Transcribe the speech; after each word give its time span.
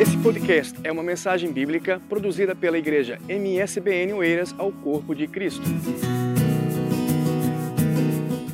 Esse 0.00 0.16
podcast 0.22 0.78
é 0.84 0.92
uma 0.92 1.02
mensagem 1.02 1.52
bíblica 1.52 1.98
produzida 2.08 2.54
pela 2.54 2.78
igreja 2.78 3.18
MSBN 3.28 4.12
Oeiras 4.12 4.54
ao 4.56 4.70
Corpo 4.70 5.12
de 5.12 5.26
Cristo. 5.26 5.64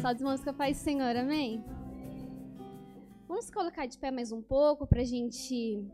Só 0.01 0.25
música 0.25 0.55
Pai 0.55 0.73
Senhor, 0.73 1.15
amém? 1.15 1.63
Vamos 3.29 3.51
colocar 3.51 3.85
de 3.85 3.99
pé 3.99 4.11
mais 4.11 4.33
um 4.33 4.41
pouco 4.41 4.87
para 4.87 5.03
a 5.03 5.05
gente 5.05 5.87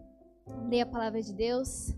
ler 0.69 0.83
a 0.83 0.87
palavra 0.87 1.21
de 1.21 1.33
Deus. 1.33 1.97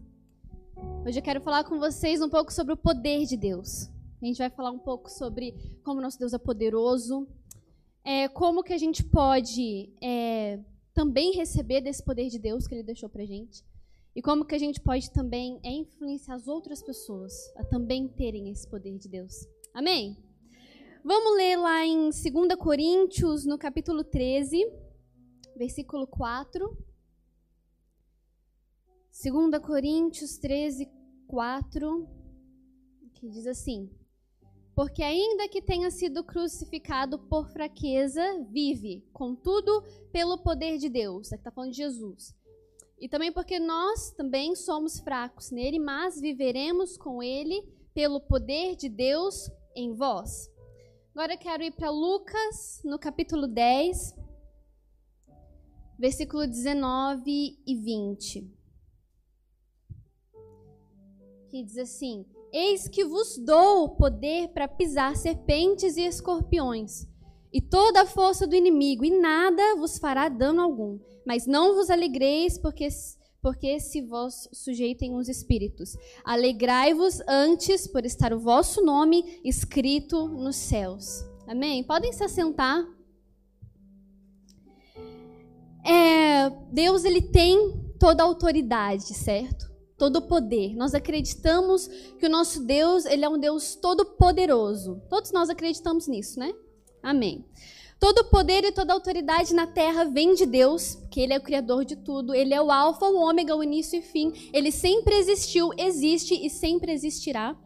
Hoje 1.06 1.18
eu 1.18 1.22
quero 1.22 1.42
falar 1.42 1.64
com 1.64 1.78
vocês 1.78 2.22
um 2.22 2.30
pouco 2.30 2.50
sobre 2.50 2.72
o 2.72 2.76
poder 2.76 3.26
de 3.26 3.36
Deus. 3.36 3.90
A 4.22 4.24
gente 4.24 4.38
vai 4.38 4.48
falar 4.48 4.70
um 4.70 4.78
pouco 4.78 5.10
sobre 5.10 5.54
como 5.84 6.00
nosso 6.00 6.18
Deus 6.18 6.32
é 6.32 6.38
poderoso, 6.38 7.28
é, 8.02 8.28
como 8.28 8.62
que 8.62 8.72
a 8.72 8.78
gente 8.78 9.04
pode 9.04 9.92
é, 10.02 10.58
também 10.94 11.32
receber 11.32 11.80
desse 11.80 12.02
poder 12.02 12.28
de 12.28 12.38
Deus 12.38 12.66
que 12.66 12.74
Ele 12.74 12.82
deixou 12.82 13.08
para 13.08 13.24
gente. 13.24 13.64
E 14.14 14.20
como 14.20 14.44
que 14.44 14.54
a 14.54 14.58
gente 14.58 14.80
pode 14.80 15.10
também 15.10 15.58
é, 15.62 15.70
influenciar 15.70 16.34
as 16.34 16.46
outras 16.46 16.82
pessoas 16.82 17.32
a 17.56 17.64
também 17.64 18.06
terem 18.08 18.50
esse 18.50 18.68
poder 18.68 18.98
de 18.98 19.08
Deus. 19.08 19.46
Amém? 19.72 20.16
Vamos 21.02 21.36
ler 21.36 21.56
lá 21.56 21.84
em 21.84 22.10
2 22.10 22.22
Coríntios, 22.58 23.46
no 23.46 23.58
capítulo 23.58 24.04
13, 24.04 24.70
versículo 25.56 26.06
4. 26.06 26.76
2 29.10 29.62
Coríntios 29.62 30.36
13, 30.36 30.88
4, 31.26 32.08
que 33.14 33.28
diz 33.30 33.46
assim: 33.46 33.90
porque 34.74 35.02
ainda 35.02 35.48
que 35.48 35.60
tenha 35.60 35.90
sido 35.90 36.24
crucificado 36.24 37.18
por 37.18 37.48
fraqueza, 37.48 38.22
vive, 38.50 39.04
contudo, 39.12 39.82
pelo 40.10 40.38
poder 40.38 40.78
de 40.78 40.88
Deus. 40.88 41.32
Aqui 41.32 41.40
está 41.40 41.50
falando 41.50 41.72
de 41.72 41.76
Jesus. 41.76 42.34
E 42.98 43.08
também 43.08 43.32
porque 43.32 43.58
nós 43.58 44.12
também 44.12 44.54
somos 44.54 45.00
fracos 45.00 45.50
nele, 45.50 45.78
mas 45.78 46.20
viveremos 46.20 46.96
com 46.96 47.22
ele 47.22 47.62
pelo 47.92 48.20
poder 48.20 48.76
de 48.76 48.88
Deus 48.88 49.50
em 49.74 49.92
vós. 49.92 50.50
Agora 51.14 51.34
eu 51.34 51.38
quero 51.38 51.62
ir 51.62 51.72
para 51.72 51.90
Lucas, 51.90 52.80
no 52.84 52.98
capítulo 52.98 53.46
10, 53.46 54.14
versículo 55.98 56.46
19 56.46 57.58
e 57.66 57.76
20. 57.76 58.50
Que 61.50 61.62
diz 61.62 61.76
assim: 61.76 62.24
Eis 62.52 62.86
que 62.86 63.02
vos 63.02 63.38
dou 63.38 63.84
o 63.84 63.88
poder 63.96 64.48
para 64.48 64.68
pisar 64.68 65.16
serpentes 65.16 65.96
e 65.96 66.02
escorpiões, 66.02 67.08
e 67.50 67.62
toda 67.62 68.02
a 68.02 68.06
força 68.06 68.46
do 68.46 68.54
inimigo, 68.54 69.06
e 69.06 69.10
nada 69.10 69.76
vos 69.76 69.96
fará 69.96 70.28
dano 70.28 70.60
algum. 70.60 70.98
Mas 71.26 71.46
não 71.46 71.74
vos 71.74 71.88
alegreis, 71.88 72.58
porque, 72.58 72.86
porque 73.40 73.80
se 73.80 74.02
vós 74.02 74.48
sujeitem 74.52 75.14
os 75.14 75.28
espíritos. 75.28 75.96
Alegrai-vos 76.24 77.22
antes 77.26 77.86
por 77.86 78.04
estar 78.04 78.34
o 78.34 78.38
vosso 78.38 78.84
nome 78.84 79.40
escrito 79.42 80.28
nos 80.28 80.56
céus. 80.56 81.24
Amém? 81.46 81.82
Podem 81.82 82.12
se 82.12 82.22
assentar. 82.22 82.86
É, 85.84 86.50
Deus 86.70 87.04
ele 87.04 87.22
tem 87.22 87.80
toda 87.98 88.22
a 88.22 88.26
autoridade, 88.26 89.14
certo? 89.14 89.71
Todo 90.02 90.20
poder. 90.20 90.74
Nós 90.74 90.94
acreditamos 90.94 91.86
que 92.18 92.26
o 92.26 92.28
nosso 92.28 92.64
Deus, 92.64 93.04
ele 93.04 93.24
é 93.24 93.28
um 93.28 93.38
Deus 93.38 93.76
todo 93.76 94.04
poderoso. 94.04 95.00
Todos 95.08 95.30
nós 95.30 95.48
acreditamos 95.48 96.08
nisso, 96.08 96.40
né? 96.40 96.52
Amém. 97.00 97.46
Todo 98.00 98.24
poder 98.24 98.64
e 98.64 98.72
toda 98.72 98.92
autoridade 98.92 99.54
na 99.54 99.64
terra 99.64 100.02
vem 100.02 100.34
de 100.34 100.44
Deus, 100.44 100.98
que 101.08 101.20
ele 101.20 101.32
é 101.32 101.38
o 101.38 101.40
criador 101.40 101.84
de 101.84 101.94
tudo. 101.94 102.34
Ele 102.34 102.52
é 102.52 102.60
o 102.60 102.72
alfa, 102.72 103.06
o 103.06 103.14
ômega, 103.16 103.54
o 103.54 103.62
início 103.62 103.96
e 103.96 104.02
fim. 104.02 104.32
Ele 104.52 104.72
sempre 104.72 105.14
existiu, 105.14 105.70
existe 105.78 106.34
e 106.34 106.50
sempre 106.50 106.90
existirá. 106.90 107.56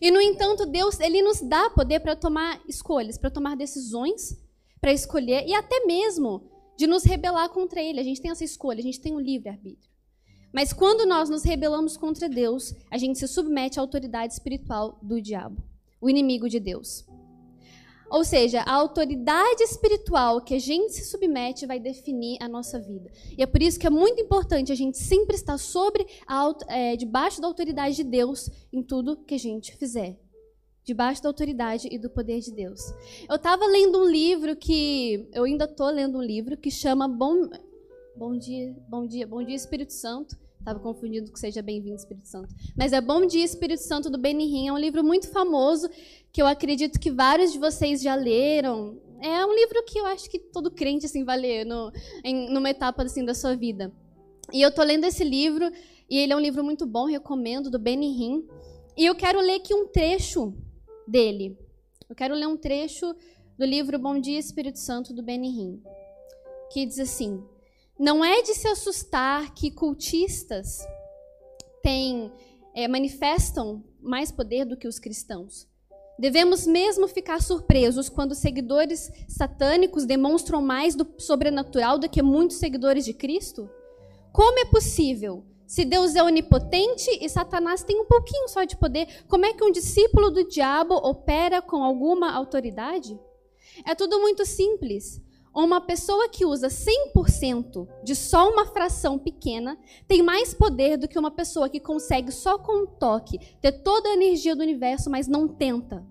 E 0.00 0.10
no 0.10 0.22
entanto, 0.22 0.64
Deus, 0.64 0.98
ele 0.98 1.20
nos 1.20 1.42
dá 1.42 1.68
poder 1.68 2.00
para 2.00 2.16
tomar 2.16 2.58
escolhas, 2.66 3.18
para 3.18 3.30
tomar 3.30 3.54
decisões, 3.54 4.34
para 4.80 4.94
escolher 4.94 5.46
e 5.46 5.52
até 5.52 5.84
mesmo 5.84 6.50
de 6.74 6.86
nos 6.86 7.04
rebelar 7.04 7.50
contra 7.50 7.82
ele. 7.82 8.00
A 8.00 8.02
gente 8.02 8.18
tem 8.18 8.30
essa 8.30 8.44
escolha, 8.44 8.78
a 8.78 8.82
gente 8.82 8.98
tem 8.98 9.12
o 9.12 9.16
um 9.16 9.20
livre 9.20 9.50
arbítrio. 9.50 9.97
Mas 10.52 10.72
quando 10.72 11.06
nós 11.06 11.28
nos 11.28 11.42
rebelamos 11.42 11.96
contra 11.96 12.28
Deus, 12.28 12.74
a 12.90 12.96
gente 12.96 13.18
se 13.18 13.28
submete 13.28 13.78
à 13.78 13.82
autoridade 13.82 14.32
espiritual 14.32 14.98
do 15.02 15.20
diabo, 15.20 15.62
o 16.00 16.08
inimigo 16.08 16.48
de 16.48 16.58
Deus. 16.58 17.06
Ou 18.10 18.24
seja, 18.24 18.62
a 18.62 18.72
autoridade 18.72 19.62
espiritual 19.62 20.40
que 20.40 20.54
a 20.54 20.58
gente 20.58 20.94
se 20.94 21.04
submete 21.04 21.66
vai 21.66 21.78
definir 21.78 22.38
a 22.40 22.48
nossa 22.48 22.80
vida. 22.80 23.10
E 23.36 23.42
é 23.42 23.46
por 23.46 23.60
isso 23.62 23.78
que 23.78 23.86
é 23.86 23.90
muito 23.90 24.20
importante 24.20 24.72
a 24.72 24.74
gente 24.74 24.96
sempre 24.96 25.36
estar 25.36 25.58
sobre 25.58 26.06
a, 26.26 26.50
é, 26.68 26.96
debaixo 26.96 27.40
da 27.40 27.46
autoridade 27.46 27.96
de 27.96 28.04
Deus 28.04 28.48
em 28.72 28.82
tudo 28.82 29.24
que 29.24 29.34
a 29.34 29.38
gente 29.38 29.76
fizer. 29.76 30.18
Debaixo 30.82 31.22
da 31.22 31.28
autoridade 31.28 31.86
e 31.90 31.98
do 31.98 32.08
poder 32.08 32.40
de 32.40 32.50
Deus. 32.50 32.80
Eu 33.28 33.36
estava 33.36 33.66
lendo 33.66 33.98
um 33.98 34.08
livro 34.08 34.56
que. 34.56 35.28
Eu 35.34 35.44
ainda 35.44 35.66
estou 35.66 35.90
lendo 35.90 36.16
um 36.16 36.22
livro 36.22 36.56
que 36.56 36.70
chama 36.70 37.06
Bom, 37.06 37.46
Bom 38.18 38.36
dia, 38.36 38.74
bom 38.88 39.06
dia, 39.06 39.24
bom 39.28 39.44
dia, 39.44 39.54
Espírito 39.54 39.92
Santo. 39.92 40.36
Estava 40.58 40.80
confundindo 40.80 41.30
que 41.30 41.38
seja 41.38 41.62
bem-vindo, 41.62 41.94
Espírito 41.94 42.26
Santo. 42.26 42.52
Mas 42.76 42.92
é 42.92 43.00
Bom 43.00 43.24
Dia, 43.24 43.44
Espírito 43.44 43.80
Santo, 43.80 44.10
do 44.10 44.18
Benihim. 44.18 44.66
É 44.66 44.72
um 44.72 44.76
livro 44.76 45.04
muito 45.04 45.28
famoso, 45.28 45.88
que 46.32 46.42
eu 46.42 46.46
acredito 46.48 46.98
que 46.98 47.12
vários 47.12 47.52
de 47.52 47.60
vocês 47.60 48.02
já 48.02 48.16
leram. 48.16 49.00
É 49.20 49.46
um 49.46 49.54
livro 49.54 49.84
que 49.84 50.00
eu 50.00 50.06
acho 50.06 50.28
que 50.28 50.36
todo 50.36 50.68
crente 50.68 51.06
assim, 51.06 51.22
vai 51.22 51.38
ler 51.38 51.64
no, 51.64 51.92
em, 52.24 52.52
numa 52.52 52.68
etapa 52.68 53.04
assim, 53.04 53.24
da 53.24 53.34
sua 53.34 53.54
vida. 53.54 53.92
E 54.52 54.62
eu 54.62 54.70
estou 54.70 54.84
lendo 54.84 55.04
esse 55.04 55.22
livro, 55.22 55.70
e 56.10 56.18
ele 56.18 56.32
é 56.32 56.36
um 56.36 56.40
livro 56.40 56.64
muito 56.64 56.84
bom, 56.86 57.04
recomendo, 57.04 57.70
do 57.70 57.78
Benihim. 57.78 58.44
E 58.96 59.06
eu 59.06 59.14
quero 59.14 59.40
ler 59.40 59.60
aqui 59.60 59.72
um 59.72 59.86
trecho 59.86 60.52
dele. 61.06 61.56
Eu 62.10 62.16
quero 62.16 62.34
ler 62.34 62.48
um 62.48 62.56
trecho 62.56 63.14
do 63.56 63.64
livro 63.64 63.96
Bom 63.96 64.18
Dia, 64.18 64.40
Espírito 64.40 64.80
Santo, 64.80 65.14
do 65.14 65.22
Benihim. 65.22 65.80
Que 66.72 66.84
diz 66.84 66.98
assim... 66.98 67.40
Não 67.98 68.24
é 68.24 68.42
de 68.42 68.54
se 68.54 68.68
assustar 68.68 69.52
que 69.54 69.72
cultistas 69.72 70.86
têm, 71.82 72.30
é, 72.72 72.86
manifestam 72.86 73.82
mais 74.00 74.30
poder 74.30 74.64
do 74.64 74.76
que 74.76 74.86
os 74.86 75.00
cristãos. 75.00 75.66
Devemos 76.16 76.64
mesmo 76.64 77.08
ficar 77.08 77.42
surpresos 77.42 78.08
quando 78.08 78.36
seguidores 78.36 79.10
satânicos 79.28 80.04
demonstram 80.04 80.62
mais 80.62 80.94
do 80.94 81.06
sobrenatural 81.18 81.98
do 81.98 82.08
que 82.08 82.22
muitos 82.22 82.58
seguidores 82.58 83.04
de 83.04 83.12
Cristo? 83.12 83.68
Como 84.32 84.60
é 84.60 84.64
possível? 84.64 85.44
Se 85.66 85.84
Deus 85.84 86.14
é 86.14 86.22
onipotente 86.22 87.10
e 87.20 87.28
Satanás 87.28 87.82
tem 87.82 88.00
um 88.00 88.06
pouquinho 88.06 88.48
só 88.48 88.62
de 88.62 88.76
poder, 88.76 89.24
como 89.28 89.44
é 89.44 89.52
que 89.52 89.64
um 89.64 89.72
discípulo 89.72 90.30
do 90.30 90.48
diabo 90.48 90.94
opera 90.94 91.60
com 91.60 91.82
alguma 91.82 92.32
autoridade? 92.32 93.18
É 93.84 93.94
tudo 93.94 94.20
muito 94.20 94.46
simples 94.46 95.20
uma 95.64 95.80
pessoa 95.80 96.28
que 96.28 96.44
usa 96.44 96.68
100% 96.68 97.88
de 98.04 98.14
só 98.14 98.50
uma 98.50 98.66
fração 98.66 99.18
pequena 99.18 99.78
tem 100.06 100.22
mais 100.22 100.54
poder 100.54 100.96
do 100.96 101.08
que 101.08 101.18
uma 101.18 101.30
pessoa 101.30 101.68
que 101.68 101.80
consegue 101.80 102.30
só 102.30 102.58
com 102.58 102.84
um 102.84 102.86
toque 102.86 103.38
ter 103.60 103.72
toda 103.72 104.08
a 104.08 104.14
energia 104.14 104.54
do 104.54 104.62
universo, 104.62 105.10
mas 105.10 105.26
não 105.26 105.48
tenta. 105.48 106.06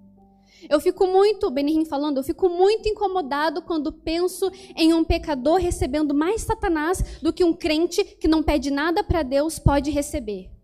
Eu 0.69 0.79
fico 0.79 1.05
muito, 1.05 1.51
Benihim 1.51 1.85
falando, 1.85 2.17
eu 2.17 2.23
fico 2.23 2.49
muito 2.49 2.89
incomodado 2.89 3.61
quando 3.61 3.91
penso 3.91 4.51
em 4.75 4.93
um 4.93 5.03
pecador 5.03 5.59
recebendo 5.59 6.13
mais 6.13 6.41
Satanás 6.41 7.19
do 7.21 7.31
que 7.31 7.43
um 7.43 7.53
crente 7.53 8.03
que 8.03 8.27
não 8.27 8.41
pede 8.41 8.71
nada 8.71 9.03
para 9.03 9.23
Deus 9.23 9.59
pode 9.59 9.91
receber. 9.91 10.56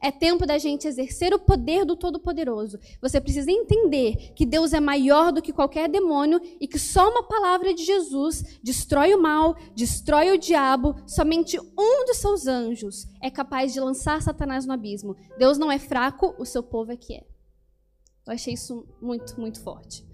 É 0.00 0.10
tempo 0.10 0.46
da 0.46 0.58
gente 0.58 0.86
exercer 0.86 1.34
o 1.34 1.38
poder 1.38 1.84
do 1.84 1.96
Todo-Poderoso. 1.96 2.78
Você 3.00 3.20
precisa 3.20 3.50
entender 3.50 4.32
que 4.34 4.46
Deus 4.46 4.72
é 4.72 4.80
maior 4.80 5.32
do 5.32 5.42
que 5.42 5.52
qualquer 5.52 5.88
demônio 5.88 6.40
e 6.60 6.66
que 6.66 6.78
só 6.78 7.10
uma 7.10 7.22
palavra 7.22 7.74
de 7.74 7.84
Jesus 7.84 8.58
destrói 8.62 9.14
o 9.14 9.20
mal, 9.20 9.56
destrói 9.74 10.30
o 10.30 10.38
diabo. 10.38 10.94
Somente 11.06 11.58
um 11.58 12.04
dos 12.06 12.18
seus 12.18 12.46
anjos 12.46 13.06
é 13.22 13.30
capaz 13.30 13.72
de 13.72 13.80
lançar 13.80 14.22
Satanás 14.22 14.66
no 14.66 14.72
abismo. 14.72 15.16
Deus 15.38 15.58
não 15.58 15.70
é 15.70 15.78
fraco, 15.78 16.34
o 16.38 16.44
seu 16.44 16.62
povo 16.62 16.92
é 16.92 16.96
que 16.96 17.14
é. 17.14 17.24
Eu 18.26 18.34
achei 18.34 18.54
isso 18.54 18.86
muito, 19.00 19.40
muito 19.40 19.60
forte. 19.62 20.06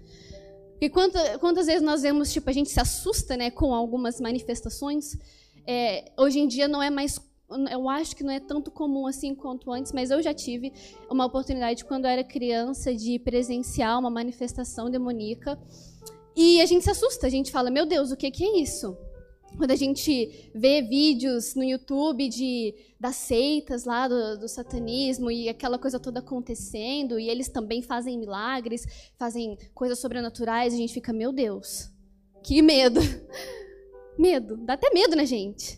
Porque 0.71 0.89
quantas, 0.89 1.37
quantas 1.37 1.67
vezes 1.67 1.81
nós 1.81 2.01
vemos, 2.01 2.31
tipo, 2.31 2.49
a 2.49 2.53
gente 2.53 2.69
se 2.69 2.79
assusta 2.79 3.37
né, 3.37 3.49
com 3.49 3.73
algumas 3.73 4.19
manifestações. 4.19 5.17
É, 5.65 6.11
hoje 6.17 6.39
em 6.39 6.47
dia 6.47 6.67
não 6.67 6.83
é 6.83 6.89
mais 6.89 7.19
eu 7.69 7.87
acho 7.87 8.15
que 8.15 8.23
não 8.23 8.31
é 8.31 8.39
tanto 8.39 8.71
comum 8.71 9.05
assim 9.05 9.35
quanto 9.35 9.71
antes, 9.71 9.91
mas 9.91 10.09
eu 10.09 10.21
já 10.21 10.33
tive 10.33 10.73
uma 11.09 11.25
oportunidade 11.25 11.85
quando 11.85 12.05
eu 12.05 12.11
era 12.11 12.23
criança 12.23 12.93
de 12.93 13.19
presenciar 13.19 13.99
uma 13.99 14.09
manifestação 14.09 14.89
demoníaca. 14.89 15.59
E 16.35 16.59
a 16.59 16.65
gente 16.65 16.83
se 16.83 16.89
assusta, 16.89 17.27
a 17.27 17.29
gente 17.29 17.51
fala: 17.51 17.69
"Meu 17.69 17.85
Deus, 17.85 18.11
o 18.11 18.17
que 18.17 18.31
que 18.31 18.43
é 18.43 18.59
isso?" 18.61 18.97
Quando 19.57 19.71
a 19.71 19.75
gente 19.75 20.51
vê 20.53 20.81
vídeos 20.81 21.55
no 21.55 21.63
YouTube 21.63 22.27
de 22.27 22.75
das 22.99 23.15
seitas 23.15 23.85
lá 23.85 24.07
do, 24.07 24.39
do 24.39 24.49
satanismo 24.49 25.31
e 25.31 25.47
aquela 25.47 25.77
coisa 25.77 25.99
toda 25.99 26.19
acontecendo, 26.19 27.17
e 27.19 27.29
eles 27.29 27.47
também 27.47 27.81
fazem 27.81 28.17
milagres, 28.17 28.85
fazem 29.17 29.57
coisas 29.73 29.99
sobrenaturais, 29.99 30.73
a 30.73 30.77
gente 30.77 30.93
fica: 30.93 31.13
"Meu 31.13 31.31
Deus, 31.31 31.89
que 32.43 32.61
medo!" 32.61 32.99
Medo, 34.17 34.55
dá 34.57 34.73
até 34.73 34.89
medo 34.93 35.13
na 35.13 35.25
gente. 35.25 35.77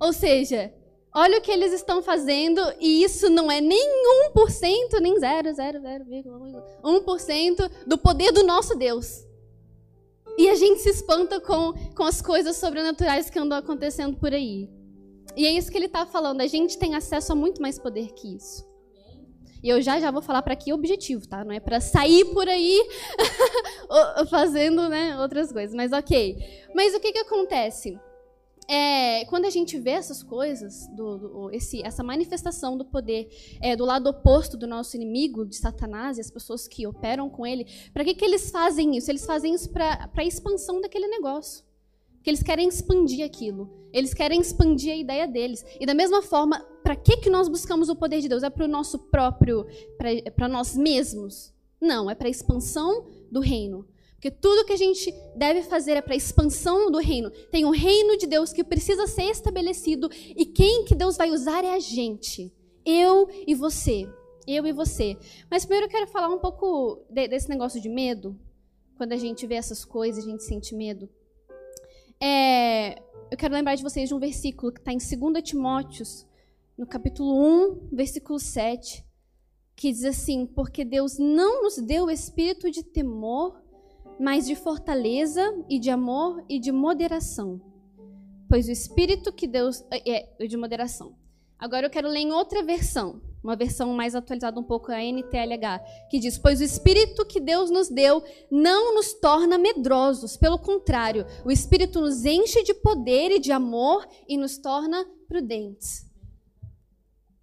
Ou 0.00 0.10
seja, 0.10 0.72
Olha 1.16 1.38
o 1.38 1.40
que 1.40 1.52
eles 1.52 1.72
estão 1.72 2.02
fazendo 2.02 2.60
e 2.80 3.04
isso 3.04 3.30
não 3.30 3.48
é 3.48 3.60
nem 3.60 3.88
1%, 4.34 5.00
nem 5.00 5.14
0,0,1% 5.14 7.70
do 7.86 7.96
poder 7.96 8.32
do 8.32 8.42
nosso 8.42 8.76
Deus. 8.76 9.24
E 10.36 10.48
a 10.48 10.56
gente 10.56 10.80
se 10.80 10.90
espanta 10.90 11.40
com, 11.40 11.72
com 11.94 12.02
as 12.02 12.20
coisas 12.20 12.56
sobrenaturais 12.56 13.30
que 13.30 13.38
andam 13.38 13.56
acontecendo 13.56 14.16
por 14.16 14.34
aí. 14.34 14.68
E 15.36 15.46
é 15.46 15.52
isso 15.52 15.70
que 15.70 15.78
ele 15.78 15.86
está 15.86 16.04
falando. 16.04 16.40
A 16.40 16.48
gente 16.48 16.76
tem 16.76 16.96
acesso 16.96 17.30
a 17.30 17.36
muito 17.36 17.62
mais 17.62 17.78
poder 17.78 18.12
que 18.14 18.34
isso. 18.34 18.66
E 19.62 19.68
eu 19.68 19.80
já 19.80 20.00
já 20.00 20.10
vou 20.10 20.20
falar 20.20 20.42
para 20.42 20.56
que 20.56 20.72
objetivo, 20.72 21.28
tá? 21.28 21.44
Não 21.44 21.52
é 21.52 21.60
para 21.60 21.80
sair 21.80 22.24
por 22.26 22.48
aí 22.48 22.84
fazendo 24.28 24.88
né, 24.88 25.16
outras 25.18 25.52
coisas. 25.52 25.72
Mas 25.74 25.92
ok. 25.92 26.36
Mas 26.74 26.92
o 26.92 26.98
que, 27.00 27.12
que 27.12 27.20
acontece? 27.20 27.96
É, 28.68 29.24
quando 29.26 29.44
a 29.44 29.50
gente 29.50 29.78
vê 29.78 29.90
essas 29.90 30.22
coisas, 30.22 30.86
do, 30.96 31.18
do, 31.18 31.50
esse, 31.50 31.82
essa 31.82 32.02
manifestação 32.02 32.76
do 32.76 32.84
poder 32.84 33.28
é, 33.60 33.76
do 33.76 33.84
lado 33.84 34.08
oposto 34.08 34.56
do 34.56 34.66
nosso 34.66 34.96
inimigo, 34.96 35.44
de 35.44 35.56
Satanás 35.56 36.16
e 36.16 36.20
as 36.20 36.30
pessoas 36.30 36.66
que 36.66 36.86
operam 36.86 37.28
com 37.28 37.46
ele, 37.46 37.66
para 37.92 38.04
que, 38.04 38.14
que 38.14 38.24
eles 38.24 38.50
fazem 38.50 38.96
isso? 38.96 39.10
Eles 39.10 39.26
fazem 39.26 39.54
isso 39.54 39.70
para 39.70 40.10
a 40.14 40.24
expansão 40.24 40.80
daquele 40.80 41.08
negócio. 41.08 41.64
Porque 42.14 42.30
eles 42.30 42.42
querem 42.42 42.68
expandir 42.68 43.24
aquilo. 43.24 43.70
Eles 43.92 44.14
querem 44.14 44.40
expandir 44.40 44.92
a 44.92 44.96
ideia 44.96 45.28
deles. 45.28 45.64
E 45.78 45.84
da 45.84 45.92
mesma 45.92 46.22
forma, 46.22 46.58
para 46.82 46.96
que, 46.96 47.18
que 47.18 47.28
nós 47.28 47.48
buscamos 47.48 47.90
o 47.90 47.96
poder 47.96 48.20
de 48.20 48.28
Deus? 48.28 48.42
É 48.42 48.48
para 48.48 48.64
o 48.64 48.68
nosso 48.68 48.98
próprio, 48.98 49.66
para 50.34 50.48
nós 50.48 50.74
mesmos? 50.74 51.52
Não, 51.78 52.10
é 52.10 52.14
para 52.14 52.28
a 52.28 52.30
expansão 52.30 53.06
do 53.30 53.40
reino. 53.40 53.86
Porque 54.24 54.38
tudo 54.40 54.64
que 54.64 54.72
a 54.72 54.76
gente 54.78 55.14
deve 55.36 55.60
fazer 55.64 55.98
é 55.98 56.00
para 56.00 56.14
a 56.14 56.16
expansão 56.16 56.90
do 56.90 56.96
reino. 56.96 57.30
Tem 57.50 57.66
um 57.66 57.70
reino 57.70 58.16
de 58.16 58.26
Deus 58.26 58.54
que 58.54 58.64
precisa 58.64 59.06
ser 59.06 59.24
estabelecido 59.24 60.08
e 60.34 60.46
quem 60.46 60.86
que 60.86 60.94
Deus 60.94 61.18
vai 61.18 61.30
usar 61.30 61.62
é 61.62 61.74
a 61.74 61.78
gente. 61.78 62.50
Eu 62.86 63.28
e 63.46 63.54
você. 63.54 64.08
Eu 64.46 64.66
e 64.66 64.72
você. 64.72 65.14
Mas 65.50 65.66
primeiro 65.66 65.88
eu 65.88 65.90
quero 65.90 66.06
falar 66.06 66.30
um 66.30 66.38
pouco 66.38 67.04
de, 67.10 67.28
desse 67.28 67.50
negócio 67.50 67.78
de 67.78 67.90
medo. 67.90 68.34
Quando 68.96 69.12
a 69.12 69.18
gente 69.18 69.46
vê 69.46 69.56
essas 69.56 69.84
coisas, 69.84 70.24
a 70.24 70.26
gente 70.26 70.42
sente 70.42 70.74
medo. 70.74 71.06
É, 72.18 72.98
eu 73.30 73.36
quero 73.36 73.52
lembrar 73.52 73.74
de 73.74 73.82
vocês 73.82 74.08
de 74.08 74.14
um 74.14 74.18
versículo 74.18 74.72
que 74.72 74.80
está 74.80 74.90
em 74.90 74.96
2 74.96 75.42
Timóteos, 75.42 76.26
no 76.78 76.86
capítulo 76.86 77.70
1, 77.74 77.88
versículo 77.92 78.38
7, 78.38 79.04
que 79.76 79.92
diz 79.92 80.06
assim: 80.06 80.46
Porque 80.46 80.82
Deus 80.82 81.18
não 81.18 81.64
nos 81.64 81.76
deu 81.76 82.06
o 82.06 82.10
espírito 82.10 82.70
de 82.70 82.82
temor, 82.82 83.62
mas 84.18 84.46
de 84.46 84.54
fortaleza 84.54 85.42
e 85.68 85.78
de 85.78 85.90
amor 85.90 86.44
e 86.48 86.58
de 86.58 86.72
moderação. 86.72 87.60
Pois 88.48 88.68
o 88.68 88.70
espírito 88.70 89.32
que 89.32 89.46
Deus 89.46 89.84
é, 89.90 90.46
de 90.46 90.56
moderação. 90.56 91.16
Agora 91.58 91.86
eu 91.86 91.90
quero 91.90 92.08
ler 92.08 92.20
em 92.20 92.32
outra 92.32 92.62
versão, 92.62 93.22
uma 93.42 93.56
versão 93.56 93.92
mais 93.94 94.14
atualizada 94.14 94.58
um 94.58 94.62
pouco 94.64 94.92
a 94.92 95.02
NTLH, 95.02 95.80
que 96.10 96.18
diz: 96.18 96.36
"Pois 96.36 96.60
o 96.60 96.64
espírito 96.64 97.24
que 97.24 97.40
Deus 97.40 97.70
nos 97.70 97.88
deu 97.88 98.22
não 98.50 98.94
nos 98.94 99.14
torna 99.14 99.56
medrosos, 99.56 100.36
pelo 100.36 100.58
contrário, 100.58 101.26
o 101.44 101.50
espírito 101.50 102.00
nos 102.00 102.24
enche 102.24 102.62
de 102.62 102.74
poder 102.74 103.30
e 103.30 103.38
de 103.38 103.52
amor 103.52 104.06
e 104.28 104.36
nos 104.36 104.58
torna 104.58 105.06
prudentes." 105.26 106.04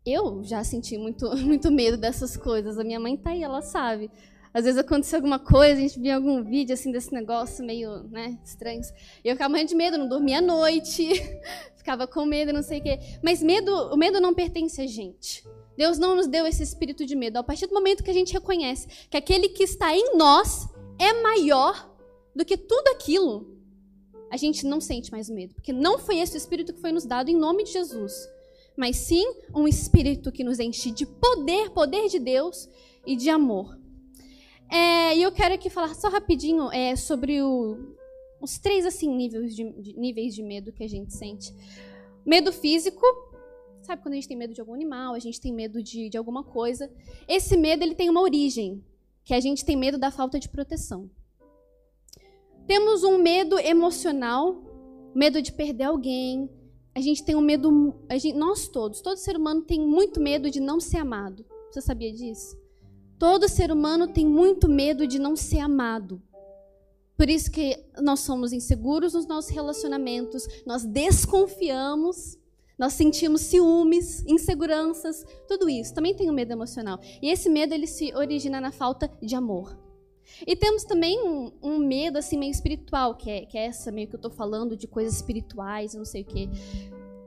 Eu 0.05 0.43
já 0.43 0.63
senti 0.63 0.97
muito, 0.97 1.29
muito 1.37 1.71
medo 1.71 1.95
dessas 1.97 2.35
coisas. 2.35 2.77
A 2.77 2.83
minha 2.83 2.99
mãe 2.99 3.15
tá 3.15 3.31
aí, 3.31 3.43
ela 3.43 3.61
sabe. 3.61 4.09
Às 4.53 4.65
vezes 4.65 4.79
acontecia 4.79 5.17
alguma 5.17 5.39
coisa, 5.39 5.79
a 5.79 5.81
gente 5.81 5.99
via 5.99 6.15
algum 6.15 6.43
vídeo 6.43 6.73
assim 6.73 6.91
desse 6.91 7.13
negócio 7.13 7.63
meio, 7.63 8.03
né, 8.09 8.37
estranho. 8.43 8.81
E 9.23 9.29
eu 9.29 9.35
ficava 9.35 9.49
morrendo 9.49 9.69
de 9.69 9.75
medo, 9.75 9.97
não 9.97 10.09
dormia 10.09 10.39
à 10.39 10.41
noite, 10.41 11.07
ficava 11.77 12.05
com 12.05 12.25
medo, 12.25 12.51
não 12.51 12.61
sei 12.61 12.79
o 12.79 12.83
quê. 12.83 12.99
Mas 13.23 13.41
medo, 13.41 13.73
o 13.93 13.97
medo 13.97 14.19
não 14.19 14.33
pertence 14.33 14.81
a 14.81 14.87
gente. 14.87 15.47
Deus 15.77 15.97
não 15.97 16.15
nos 16.15 16.27
deu 16.27 16.45
esse 16.45 16.61
espírito 16.61 17.05
de 17.05 17.15
medo. 17.15 17.37
A 17.37 17.43
partir 17.43 17.67
do 17.67 17.73
momento 17.73 18.03
que 18.03 18.11
a 18.11 18.13
gente 18.13 18.33
reconhece 18.33 18.87
que 19.09 19.17
aquele 19.17 19.49
que 19.49 19.63
está 19.63 19.95
em 19.95 20.17
nós 20.17 20.67
é 20.99 21.21
maior 21.21 21.89
do 22.35 22.43
que 22.43 22.57
tudo 22.57 22.89
aquilo, 22.89 23.57
a 24.29 24.37
gente 24.37 24.65
não 24.65 24.79
sente 24.79 25.11
mais 25.11 25.29
medo, 25.29 25.53
porque 25.53 25.73
não 25.73 25.97
foi 25.97 26.19
esse 26.19 26.35
o 26.35 26.37
espírito 26.37 26.73
que 26.73 26.79
foi 26.79 26.91
nos 26.91 27.05
dado 27.05 27.29
em 27.29 27.35
nome 27.35 27.63
de 27.63 27.71
Jesus, 27.71 28.13
mas 28.77 28.95
sim 28.97 29.25
um 29.53 29.67
espírito 29.67 30.31
que 30.31 30.43
nos 30.43 30.59
enche 30.59 30.91
de 30.91 31.05
poder, 31.05 31.71
poder 31.71 32.07
de 32.07 32.19
Deus 32.19 32.69
e 33.05 33.15
de 33.15 33.29
amor. 33.29 33.80
É, 34.71 35.17
e 35.17 35.21
eu 35.21 35.33
quero 35.33 35.53
aqui 35.53 35.69
falar 35.69 35.93
só 35.93 36.07
rapidinho 36.07 36.71
é, 36.71 36.95
sobre 36.95 37.41
o, 37.41 37.93
os 38.39 38.57
três 38.57 38.85
assim 38.85 39.13
níveis 39.13 39.53
de, 39.53 39.69
de, 39.69 39.99
níveis 39.99 40.33
de 40.33 40.41
medo 40.41 40.71
que 40.71 40.81
a 40.81 40.87
gente 40.87 41.13
sente. 41.13 41.53
Medo 42.25 42.53
físico, 42.53 43.05
sabe 43.81 44.01
quando 44.01 44.13
a 44.13 44.15
gente 44.15 44.29
tem 44.29 44.37
medo 44.37 44.53
de 44.53 44.61
algum 44.61 44.73
animal, 44.73 45.13
a 45.13 45.19
gente 45.19 45.41
tem 45.41 45.51
medo 45.53 45.83
de, 45.83 46.07
de 46.07 46.17
alguma 46.17 46.41
coisa. 46.41 46.89
Esse 47.27 47.57
medo 47.57 47.83
ele 47.83 47.95
tem 47.95 48.09
uma 48.09 48.21
origem, 48.21 48.81
que 49.25 49.33
a 49.33 49.41
gente 49.41 49.65
tem 49.65 49.75
medo 49.75 49.97
da 49.97 50.09
falta 50.09 50.39
de 50.39 50.47
proteção. 50.47 51.09
Temos 52.65 53.03
um 53.03 53.17
medo 53.17 53.59
emocional, 53.59 54.63
medo 55.13 55.41
de 55.41 55.51
perder 55.51 55.83
alguém. 55.85 56.49
A 56.95 57.01
gente 57.01 57.25
tem 57.25 57.35
um 57.35 57.41
medo, 57.41 57.93
gente, 58.11 58.37
nós 58.37 58.69
todos, 58.69 59.01
todo 59.01 59.17
ser 59.17 59.35
humano 59.35 59.63
tem 59.63 59.81
muito 59.81 60.21
medo 60.21 60.49
de 60.49 60.61
não 60.61 60.79
ser 60.79 60.97
amado. 60.97 61.45
Você 61.69 61.81
sabia 61.81 62.13
disso? 62.13 62.60
Todo 63.21 63.47
ser 63.47 63.71
humano 63.71 64.07
tem 64.07 64.25
muito 64.25 64.67
medo 64.67 65.05
de 65.05 65.19
não 65.19 65.35
ser 65.35 65.59
amado. 65.59 66.19
Por 67.15 67.29
isso 67.29 67.51
que 67.51 67.77
nós 68.01 68.21
somos 68.21 68.51
inseguros 68.51 69.13
nos 69.13 69.27
nossos 69.27 69.51
relacionamentos, 69.51 70.47
nós 70.65 70.83
desconfiamos, 70.83 72.35
nós 72.79 72.93
sentimos 72.93 73.41
ciúmes, 73.41 74.25
inseguranças, 74.25 75.23
tudo 75.47 75.69
isso. 75.69 75.93
Também 75.93 76.15
tem 76.15 76.29
o 76.29 76.31
um 76.31 76.35
medo 76.35 76.51
emocional. 76.51 76.99
E 77.21 77.29
esse 77.29 77.47
medo 77.47 77.75
ele 77.75 77.85
se 77.85 78.11
origina 78.15 78.59
na 78.59 78.71
falta 78.71 79.07
de 79.21 79.35
amor. 79.35 79.77
E 80.47 80.55
temos 80.55 80.83
também 80.83 81.21
um, 81.21 81.51
um 81.61 81.77
medo 81.77 82.17
assim 82.17 82.39
meio 82.39 82.49
espiritual, 82.49 83.13
que 83.13 83.29
é, 83.29 83.45
que 83.45 83.55
é 83.55 83.67
essa 83.67 83.91
meio 83.91 84.07
que 84.07 84.15
eu 84.15 84.17
estou 84.17 84.31
falando 84.31 84.75
de 84.75 84.87
coisas 84.87 85.13
espirituais, 85.13 85.93
não 85.93 86.05
sei 86.05 86.23
o 86.23 86.25
quê. 86.25 86.49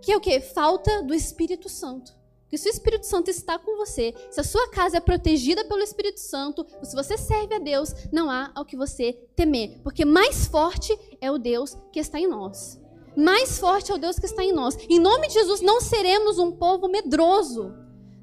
Que 0.02 0.10
é 0.10 0.16
o 0.16 0.20
quê? 0.20 0.40
Falta 0.40 1.04
do 1.04 1.14
Espírito 1.14 1.68
Santo. 1.68 2.23
Se 2.58 2.68
o 2.68 2.70
Espírito 2.70 3.06
Santo 3.06 3.30
está 3.30 3.58
com 3.58 3.76
você, 3.76 4.14
se 4.30 4.40
a 4.40 4.44
sua 4.44 4.68
casa 4.68 4.96
é 4.96 5.00
protegida 5.00 5.64
pelo 5.64 5.82
Espírito 5.82 6.20
Santo, 6.20 6.66
se 6.82 6.94
você 6.94 7.16
serve 7.18 7.54
a 7.54 7.58
Deus, 7.58 7.94
não 8.12 8.30
há 8.30 8.50
ao 8.54 8.64
que 8.64 8.76
você 8.76 9.12
temer, 9.34 9.80
porque 9.82 10.04
mais 10.04 10.46
forte 10.46 10.96
é 11.20 11.30
o 11.30 11.38
Deus 11.38 11.76
que 11.92 12.00
está 12.00 12.18
em 12.18 12.28
nós. 12.28 12.80
Mais 13.16 13.58
forte 13.58 13.92
é 13.92 13.94
o 13.94 13.98
Deus 13.98 14.18
que 14.18 14.26
está 14.26 14.42
em 14.42 14.52
nós. 14.52 14.76
Em 14.88 14.98
nome 14.98 15.28
de 15.28 15.34
Jesus, 15.34 15.60
não 15.60 15.80
seremos 15.80 16.38
um 16.38 16.50
povo 16.50 16.88
medroso. 16.88 17.72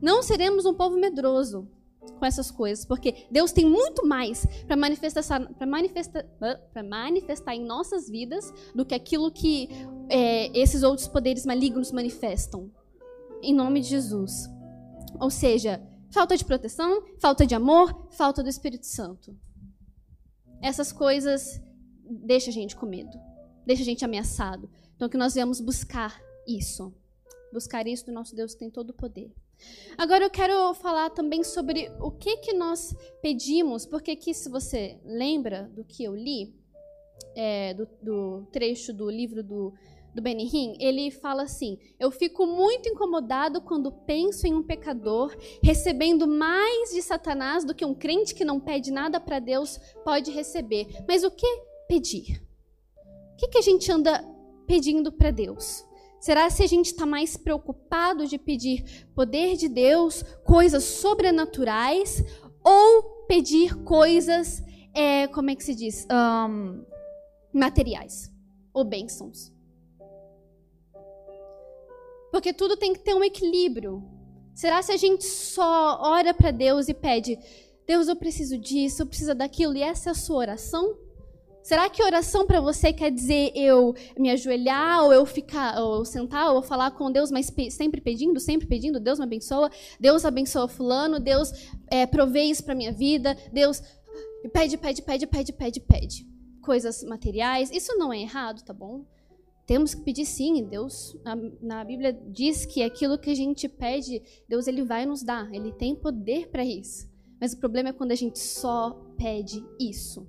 Não 0.02 0.22
seremos 0.22 0.66
um 0.66 0.74
povo 0.74 0.98
medroso 0.98 1.68
com 2.20 2.26
essas 2.26 2.50
coisas, 2.50 2.84
porque 2.84 3.26
Deus 3.30 3.52
tem 3.52 3.66
muito 3.66 4.06
mais 4.06 4.46
para 4.66 4.76
manifestar, 4.76 5.24
manifestar, 5.66 6.26
manifestar 6.84 7.56
em 7.56 7.64
nossas 7.64 8.10
vidas 8.10 8.52
do 8.76 8.84
que 8.84 8.96
aquilo 8.96 9.32
que 9.32 9.70
é, 10.10 10.48
esses 10.60 10.84
outros 10.84 11.08
poderes 11.08 11.46
malignos 11.46 11.92
manifestam 11.92 12.72
em 13.42 13.54
nome 13.54 13.82
de 13.82 13.88
Jesus. 13.88 14.50
Ou 15.20 15.30
seja, 15.30 15.82
falta 16.12 16.36
de 16.36 16.46
proteção, 16.46 17.04
falta 17.20 17.46
de 17.46 17.56
amor, 17.56 18.08
falta 18.12 18.44
do 18.44 18.50
Espírito 18.50 18.86
Santo. 18.86 19.38
Essas 20.62 20.92
coisas 20.92 21.62
deixam 22.04 22.50
a 22.50 22.54
gente 22.54 22.76
com 22.76 22.86
medo, 22.86 23.18
deixam 23.66 23.84
a 23.84 23.86
gente 23.86 24.06
ameaçado. 24.06 24.70
Então 24.96 25.10
que 25.10 25.18
nós 25.18 25.34
viemos 25.34 25.60
buscar 25.60 26.22
isso. 26.48 26.94
Buscar 27.52 27.88
isso 27.88 28.06
do 28.06 28.12
nosso 28.12 28.36
Deus 28.36 28.54
que 28.54 28.60
tem 28.60 28.70
todo 28.70 28.92
o 28.92 28.94
poder. 28.94 29.32
Agora 29.98 30.24
eu 30.24 30.30
quero 30.30 30.74
falar 30.74 31.10
também 31.12 31.44
sobre 31.44 31.92
o 32.00 32.12
que 32.12 32.38
que 32.38 32.54
nós 32.54 32.96
pedimos, 33.22 33.86
porque 33.86 34.12
aqui 34.12 34.34
se 34.34 34.50
você 34.50 35.00
lembra 35.06 35.70
do 35.76 35.84
que 35.84 36.04
eu 36.04 36.16
li, 36.16 36.56
é, 37.36 37.74
do, 37.74 37.88
do 38.02 38.48
trecho 38.52 38.94
do 38.94 39.10
livro 39.10 39.44
do 39.44 39.74
do 40.14 40.22
Benihim, 40.22 40.76
ele 40.80 41.10
fala 41.10 41.44
assim: 41.44 41.78
Eu 42.00 42.12
fico 42.12 42.46
muito 42.46 42.90
incomodado 42.90 43.62
quando 43.62 43.92
penso 43.92 44.46
em 44.46 44.54
um 44.54 44.64
pecador 44.64 45.36
recebendo 45.64 46.28
mais 46.28 46.92
de 46.92 47.02
Satanás 47.02 47.64
do 47.64 47.74
que 47.74 47.86
um 47.86 47.96
crente 47.96 48.36
que 48.36 48.46
não 48.46 48.60
pede 48.60 48.92
nada 48.92 49.20
para 49.20 49.40
Deus 49.40 49.80
pode 50.04 50.32
receber. 50.32 50.88
Mas 51.08 51.24
o 51.24 51.32
que 51.32 51.48
pedir? 51.88 52.44
O 53.34 53.38
que, 53.38 53.48
que 53.48 53.58
a 53.58 53.62
gente 53.62 53.92
anda 53.92 54.24
pedindo 54.68 55.12
para 55.12 55.32
Deus? 55.32 55.86
Será 56.20 56.50
se 56.52 56.62
a 56.62 56.68
gente 56.68 56.88
está 56.88 57.06
mais 57.06 57.36
preocupado 57.36 58.28
de 58.28 58.38
pedir 58.38 59.08
poder 59.16 59.58
de 59.58 59.68
Deus, 59.68 60.24
coisas 60.46 60.84
sobrenaturais, 60.84 62.24
ou 62.64 63.26
pedir 63.28 63.76
coisas, 63.84 64.62
é, 64.94 65.28
como 65.28 65.50
é 65.50 65.56
que 65.56 65.64
se 65.64 65.74
diz, 65.74 66.06
um, 66.12 66.86
materiais 67.52 68.32
ou 68.72 68.84
bênçãos? 68.84 69.52
Porque 72.32 72.54
tudo 72.54 72.78
tem 72.78 72.94
que 72.94 73.00
ter 73.00 73.14
um 73.14 73.24
equilíbrio. 73.24 74.04
Será 74.54 74.82
se 74.82 74.92
a 74.92 74.98
gente 74.98 75.26
só 75.26 76.00
ora 76.02 76.34
para 76.34 76.52
Deus 76.52 76.88
e 76.88 76.94
pede, 76.94 77.38
Deus, 77.86 78.08
eu 78.08 78.16
preciso 78.16 78.58
disso, 78.58 79.02
eu 79.02 79.08
preciso 79.08 79.36
daquilo, 79.36 79.76
e 79.76 79.82
essa 79.82 80.10
é 80.10 80.12
a 80.12 80.16
sua 80.16 80.38
oração? 80.38 80.98
Será 81.64 81.90
que 81.90 82.04
oração 82.04 82.48
para 82.48 82.60
você 82.60 82.92
quer 82.92 83.12
dizer 83.12 83.52
eu 83.56 83.94
me 84.18 84.32
ajoelhar, 84.32 85.04
ou 85.04 85.14
eu 85.14 85.26
ficar, 85.26 85.80
ou 85.80 86.04
sentar, 86.04 86.54
ou 86.54 86.62
falar 86.62 86.92
com 86.92 87.12
Deus, 87.12 87.30
mas 87.30 87.52
sempre 87.70 88.02
pedindo, 88.02 88.40
sempre 88.40 88.68
pedindo, 88.68 89.00
Deus 89.00 89.20
me 89.20 89.26
abençoa, 89.26 89.70
Deus 90.00 90.26
abençoa 90.26 90.68
fulano, 90.68 91.20
Deus 91.20 91.52
é, 91.88 92.06
provê 92.08 92.44
isso 92.44 92.64
para 92.64 92.74
minha 92.74 92.92
vida, 92.92 93.38
Deus 93.54 93.82
pede, 94.52 94.78
pede, 94.78 95.02
pede, 95.02 95.28
pede, 95.28 95.54
pede, 95.54 95.80
pede. 95.80 96.28
Coisas 96.64 97.04
materiais, 97.04 97.70
isso 97.72 97.96
não 97.98 98.12
é 98.12 98.20
errado, 98.20 98.64
tá 98.64 98.74
bom? 98.74 99.06
Temos 99.72 99.96
que 99.96 100.02
pedir 100.02 100.26
sim, 100.26 100.66
Deus, 100.66 101.16
na, 101.24 101.34
na 101.62 101.84
Bíblia 101.86 102.12
diz 102.12 102.66
que 102.66 102.84
aquilo 102.84 103.18
que 103.18 103.30
a 103.30 103.34
gente 103.34 103.70
pede, 103.70 104.22
Deus 104.46 104.68
ele 104.68 104.84
vai 104.84 105.06
nos 105.06 105.24
dar, 105.24 105.50
ele 105.56 105.72
tem 105.72 105.96
poder 105.96 106.50
para 106.50 106.66
isso. 106.66 107.10
Mas 107.40 107.54
o 107.54 107.58
problema 107.58 107.88
é 107.88 107.94
quando 107.94 108.12
a 108.12 108.16
gente 108.16 108.38
só 108.38 108.92
pede 109.18 109.66
isso 109.80 110.28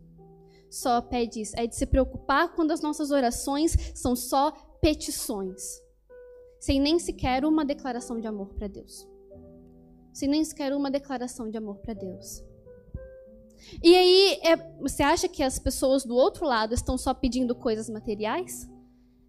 só 0.70 1.02
pede 1.02 1.42
isso, 1.42 1.54
é 1.58 1.66
de 1.66 1.76
se 1.76 1.84
preocupar 1.84 2.54
quando 2.54 2.70
as 2.70 2.80
nossas 2.80 3.10
orações 3.10 3.76
são 3.94 4.16
só 4.16 4.52
petições, 4.80 5.82
sem 6.58 6.80
nem 6.80 6.98
sequer 6.98 7.44
uma 7.44 7.64
declaração 7.64 8.18
de 8.18 8.26
amor 8.26 8.54
para 8.54 8.68
Deus. 8.68 9.06
Sem 10.14 10.28
nem 10.30 10.44
sequer 10.44 10.72
uma 10.72 10.90
declaração 10.90 11.50
de 11.50 11.58
amor 11.58 11.76
para 11.78 11.92
Deus. 11.92 12.42
E 13.82 13.94
aí, 13.94 14.40
é, 14.42 14.56
você 14.80 15.02
acha 15.02 15.28
que 15.28 15.42
as 15.42 15.58
pessoas 15.58 16.04
do 16.04 16.14
outro 16.14 16.46
lado 16.46 16.74
estão 16.74 16.96
só 16.96 17.12
pedindo 17.12 17.54
coisas 17.54 17.90
materiais? 17.90 18.66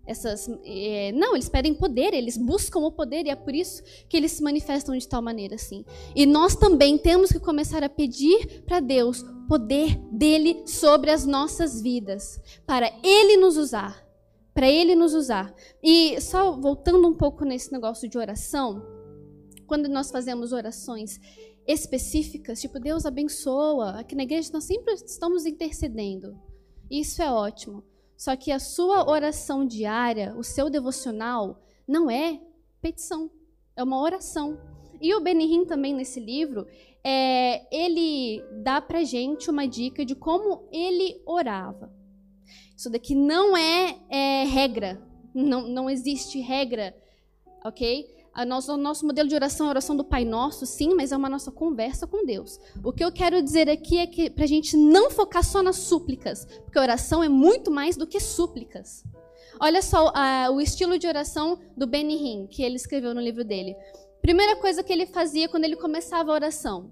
Essas, 0.06 0.50
é, 0.66 1.14
não, 1.14 1.34
eles 1.34 1.48
pedem 1.48 1.74
poder, 1.74 2.14
eles 2.14 2.38
buscam 2.38 2.80
o 2.80 2.92
poder 2.92 3.26
e 3.26 3.30
é 3.30 3.36
por 3.36 3.56
isso 3.56 3.82
que 4.10 4.18
eles 4.18 4.34
se 4.34 4.44
manifestam 4.44 4.98
de 4.98 5.08
tal 5.08 5.22
maneira 5.22 5.56
assim. 5.56 5.86
E 6.14 6.26
nós 6.26 6.56
também 6.56 6.98
temos 6.98 7.32
que 7.32 7.40
começar 7.40 7.84
a 7.84 7.90
pedir 7.90 8.64
para 8.66 8.82
Deus 8.82 9.24
poder 9.48 9.98
dele 10.12 10.64
sobre 10.68 11.10
as 11.10 11.26
nossas 11.26 11.82
vidas, 11.82 12.40
para 12.66 12.92
ele 13.02 13.38
nos 13.38 13.56
usar, 13.56 14.06
para 14.54 14.70
ele 14.70 14.94
nos 14.94 15.14
usar. 15.14 15.54
E 15.82 16.20
só 16.20 16.52
voltando 16.52 17.08
um 17.08 17.14
pouco 17.14 17.46
nesse 17.46 17.72
negócio 17.72 18.10
de 18.10 18.18
oração, 18.18 18.84
quando 19.66 19.88
nós 19.88 20.12
fazemos 20.12 20.52
orações 20.52 21.18
específicas, 21.66 22.60
tipo 22.60 22.78
Deus 22.78 23.06
abençoa, 23.06 24.00
aqui 24.00 24.16
na 24.16 24.24
igreja 24.24 24.50
nós 24.52 24.66
sempre 24.66 24.94
estamos 24.96 25.46
intercedendo. 25.46 26.38
Isso 26.92 27.22
é 27.22 27.32
ótimo. 27.32 27.84
Só 28.18 28.36
que 28.36 28.52
a 28.52 28.60
sua 28.60 29.10
oração 29.10 29.66
diária, 29.66 30.34
o 30.38 30.44
seu 30.44 30.70
devocional, 30.70 31.62
não 31.88 32.10
é 32.10 32.40
petição, 32.82 33.30
é 33.76 33.84
uma 33.84 34.02
oração. 34.02 34.58
E 35.02 35.14
o 35.14 35.22
Benihim 35.22 35.66
também 35.66 35.94
nesse 35.94 36.20
livro, 36.20 36.66
é, 37.04 37.68
ele 37.76 38.42
dá 38.62 38.80
pra 38.80 39.04
gente 39.04 39.50
uma 39.50 39.68
dica 39.68 40.06
de 40.06 40.16
como 40.16 40.68
ele 40.72 41.22
orava. 41.26 41.92
Isso 42.76 42.90
daqui 42.90 43.14
não 43.14 43.58
é, 43.58 43.98
é 44.10 44.44
regra, 44.46 45.02
não, 45.34 45.68
não 45.68 45.90
existe 45.90 46.40
regra, 46.40 46.96
ok? 47.64 48.23
A 48.34 48.44
nosso, 48.44 48.74
o 48.74 48.78
nosso 48.78 49.06
modelo 49.06 49.30
de 49.30 49.36
oração 49.36 49.68
é 49.68 49.70
a 49.70 49.74
oração 49.74 49.96
do 49.96 50.04
Pai 50.04 50.26
Nosso, 50.26 50.66
sim, 50.66 50.96
mas 50.96 51.12
é 51.12 51.18
uma 51.18 51.30
nossa 51.30 51.52
conversa 51.52 52.08
com 52.08 52.26
Deus. 52.26 52.60
O 52.84 52.92
que 52.92 53.06
eu 53.06 53.12
quero 53.12 53.42
dizer 53.44 53.70
aqui 53.70 54.00
é 54.00 54.08
que 54.08 54.28
para 54.28 54.44
a 54.44 54.48
gente 54.48 54.76
não 54.76 55.12
focar 55.12 55.44
só 55.44 55.62
nas 55.62 55.76
súplicas, 55.76 56.46
porque 56.64 56.80
oração 56.80 57.24
é 57.24 57.30
muito 57.30 57.70
mais 57.70 57.96
do 57.96 58.08
que 58.08 58.20
súplicas. 58.20 59.04
Olha 59.60 59.84
só 59.84 60.10
uh, 60.10 60.52
o 60.52 60.60
estilo 60.60 60.98
de 60.98 61.08
oração 61.08 61.60
do 61.78 61.86
Benny 61.86 62.16
Hinn, 62.16 62.48
que 62.48 62.64
ele 62.64 62.76
escreveu 62.76 63.14
no 63.14 63.22
livro 63.22 63.46
dele. 63.46 63.76
Primeira 64.20 64.56
coisa 64.56 64.82
que 64.82 64.92
ele 64.92 65.06
fazia 65.06 65.48
quando 65.48 65.66
ele 65.66 65.76
começava 65.76 66.32
a 66.32 66.34
oração. 66.34 66.92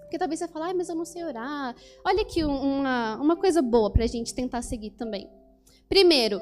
Porque 0.00 0.18
talvez 0.18 0.38
você 0.38 0.48
fale, 0.48 0.70
ah, 0.70 0.74
mas 0.74 0.90
eu 0.90 0.94
não 0.94 1.06
sei 1.06 1.24
orar. 1.24 1.74
Olha 2.04 2.22
aqui 2.22 2.44
uma, 2.44 3.16
uma 3.16 3.36
coisa 3.36 3.62
boa 3.62 3.90
para 3.90 4.04
a 4.04 4.06
gente 4.06 4.34
tentar 4.34 4.60
seguir 4.60 4.90
também. 4.90 5.30
Primeiro, 5.88 6.40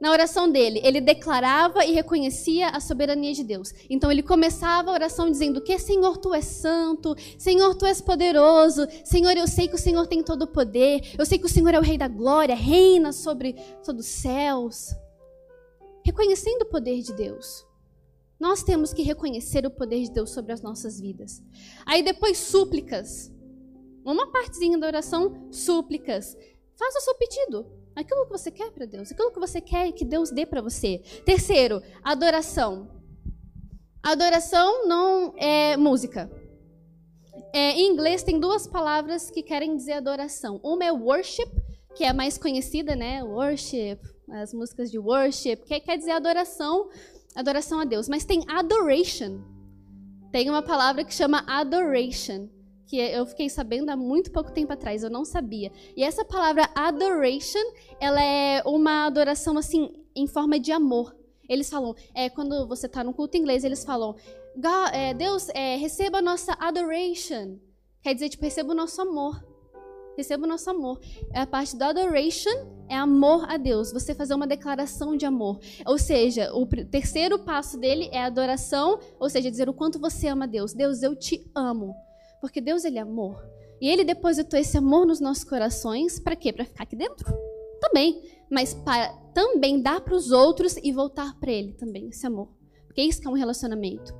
na 0.00 0.10
oração 0.10 0.50
dele, 0.50 0.80
ele 0.82 0.98
declarava 0.98 1.84
e 1.84 1.92
reconhecia 1.92 2.70
a 2.70 2.80
soberania 2.80 3.34
de 3.34 3.44
Deus. 3.44 3.74
Então 3.88 4.10
ele 4.10 4.22
começava 4.22 4.90
a 4.90 4.94
oração 4.94 5.30
dizendo 5.30 5.60
que 5.60 5.78
Senhor, 5.78 6.16
tu 6.16 6.32
és 6.32 6.46
santo, 6.46 7.14
Senhor, 7.38 7.74
tu 7.74 7.84
és 7.84 8.00
poderoso, 8.00 8.86
Senhor, 9.04 9.36
eu 9.36 9.46
sei 9.46 9.68
que 9.68 9.74
o 9.74 9.78
Senhor 9.78 10.06
tem 10.06 10.22
todo 10.22 10.42
o 10.42 10.46
poder, 10.46 11.02
eu 11.18 11.26
sei 11.26 11.38
que 11.38 11.44
o 11.44 11.50
Senhor 11.50 11.74
é 11.74 11.78
o 11.78 11.82
rei 11.82 11.98
da 11.98 12.08
glória, 12.08 12.54
reina 12.54 13.12
sobre 13.12 13.52
todos 13.84 14.06
os 14.06 14.12
céus. 14.12 14.88
Reconhecendo 16.02 16.62
o 16.62 16.70
poder 16.70 17.02
de 17.02 17.12
Deus. 17.12 17.66
Nós 18.38 18.62
temos 18.62 18.94
que 18.94 19.02
reconhecer 19.02 19.66
o 19.66 19.70
poder 19.70 20.02
de 20.04 20.12
Deus 20.12 20.30
sobre 20.30 20.52
as 20.52 20.62
nossas 20.62 20.98
vidas. 20.98 21.42
Aí 21.84 22.02
depois 22.02 22.38
súplicas. 22.38 23.30
Uma 24.02 24.32
partezinha 24.32 24.78
da 24.78 24.86
oração, 24.86 25.46
súplicas. 25.50 26.34
Faça 26.74 26.98
o 26.98 27.02
seu 27.02 27.14
pedido 27.16 27.79
aquilo 27.94 28.26
que 28.26 28.32
você 28.32 28.50
quer 28.50 28.70
para 28.70 28.86
Deus, 28.86 29.10
aquilo 29.10 29.30
que 29.30 29.40
você 29.40 29.60
quer 29.60 29.92
que 29.92 30.04
Deus 30.04 30.30
dê 30.30 30.46
para 30.46 30.60
você. 30.60 30.98
Terceiro, 31.24 31.82
adoração. 32.02 32.88
Adoração 34.02 34.86
não 34.86 35.34
é 35.36 35.76
música. 35.76 36.30
É, 37.52 37.72
em 37.72 37.92
inglês 37.92 38.22
tem 38.22 38.38
duas 38.38 38.66
palavras 38.66 39.30
que 39.30 39.42
querem 39.42 39.76
dizer 39.76 39.92
adoração. 39.92 40.60
Uma 40.62 40.84
é 40.84 40.92
worship, 40.92 41.50
que 41.94 42.04
é 42.04 42.08
a 42.08 42.14
mais 42.14 42.38
conhecida, 42.38 42.94
né? 42.94 43.22
Worship, 43.22 43.98
as 44.30 44.54
músicas 44.54 44.90
de 44.90 44.98
worship, 44.98 45.56
que 45.56 45.80
quer 45.80 45.98
dizer 45.98 46.12
adoração, 46.12 46.88
adoração 47.34 47.80
a 47.80 47.84
Deus. 47.84 48.08
Mas 48.08 48.24
tem 48.24 48.44
adoration. 48.48 49.40
Tem 50.30 50.48
uma 50.48 50.62
palavra 50.62 51.04
que 51.04 51.12
chama 51.12 51.44
adoration 51.46 52.48
que 52.90 52.98
eu 52.98 53.24
fiquei 53.24 53.48
sabendo 53.48 53.88
há 53.88 53.96
muito 53.96 54.32
pouco 54.32 54.50
tempo 54.50 54.72
atrás, 54.72 55.04
eu 55.04 55.10
não 55.10 55.24
sabia. 55.24 55.70
E 55.96 56.02
essa 56.02 56.24
palavra 56.24 56.68
adoration, 56.74 57.72
ela 58.00 58.20
é 58.20 58.60
uma 58.66 59.06
adoração 59.06 59.56
assim 59.56 59.92
em 60.14 60.26
forma 60.26 60.58
de 60.58 60.72
amor. 60.72 61.16
Eles 61.48 61.70
falam, 61.70 61.94
é, 62.12 62.28
quando 62.28 62.66
você 62.66 62.86
está 62.86 63.04
no 63.04 63.14
culto 63.14 63.36
inglês, 63.36 63.62
eles 63.62 63.84
falam, 63.84 64.16
é, 64.92 65.14
Deus, 65.14 65.48
é, 65.50 65.76
receba 65.76 66.18
a 66.18 66.22
nossa 66.22 66.52
adoration. 66.58 67.60
Quer 68.02 68.14
dizer, 68.14 68.28
tipo, 68.28 68.42
receba 68.42 68.72
o 68.72 68.74
nosso 68.74 69.00
amor. 69.00 69.40
Receba 70.16 70.44
o 70.44 70.48
nosso 70.48 70.68
amor. 70.68 71.00
A 71.32 71.46
parte 71.46 71.76
da 71.76 71.90
adoration 71.90 72.50
é 72.88 72.96
amor 72.96 73.48
a 73.48 73.56
Deus. 73.56 73.92
Você 73.92 74.16
fazer 74.16 74.34
uma 74.34 74.48
declaração 74.48 75.16
de 75.16 75.24
amor. 75.24 75.60
Ou 75.86 75.96
seja, 75.96 76.52
o 76.52 76.66
terceiro 76.66 77.38
passo 77.38 77.78
dele 77.78 78.08
é 78.10 78.20
adoração, 78.20 78.98
ou 79.20 79.30
seja, 79.30 79.48
dizer 79.48 79.68
o 79.68 79.74
quanto 79.74 80.00
você 80.00 80.26
ama 80.26 80.48
Deus. 80.48 80.72
Deus, 80.72 81.02
eu 81.02 81.14
te 81.14 81.48
amo. 81.54 81.94
Porque 82.40 82.60
Deus 82.60 82.84
ele 82.84 82.98
é 82.98 83.02
amor. 83.02 83.42
E 83.80 83.88
ele 83.88 84.04
depositou 84.04 84.58
esse 84.58 84.76
amor 84.76 85.06
nos 85.06 85.20
nossos 85.20 85.44
corações 85.44 86.18
para 86.18 86.36
quê? 86.36 86.52
Para 86.52 86.64
ficar 86.64 86.84
aqui 86.84 86.96
dentro? 86.96 87.32
Também, 87.80 88.22
mas 88.50 88.74
para 88.74 89.08
também 89.32 89.80
dar 89.80 90.00
para 90.00 90.14
os 90.14 90.30
outros 90.30 90.76
e 90.76 90.92
voltar 90.92 91.38
para 91.38 91.50
ele 91.50 91.72
também 91.72 92.08
esse 92.08 92.26
amor. 92.26 92.48
Porque 92.86 93.02
isso 93.02 93.20
que 93.20 93.26
é 93.26 93.30
um 93.30 93.34
relacionamento. 93.34 94.14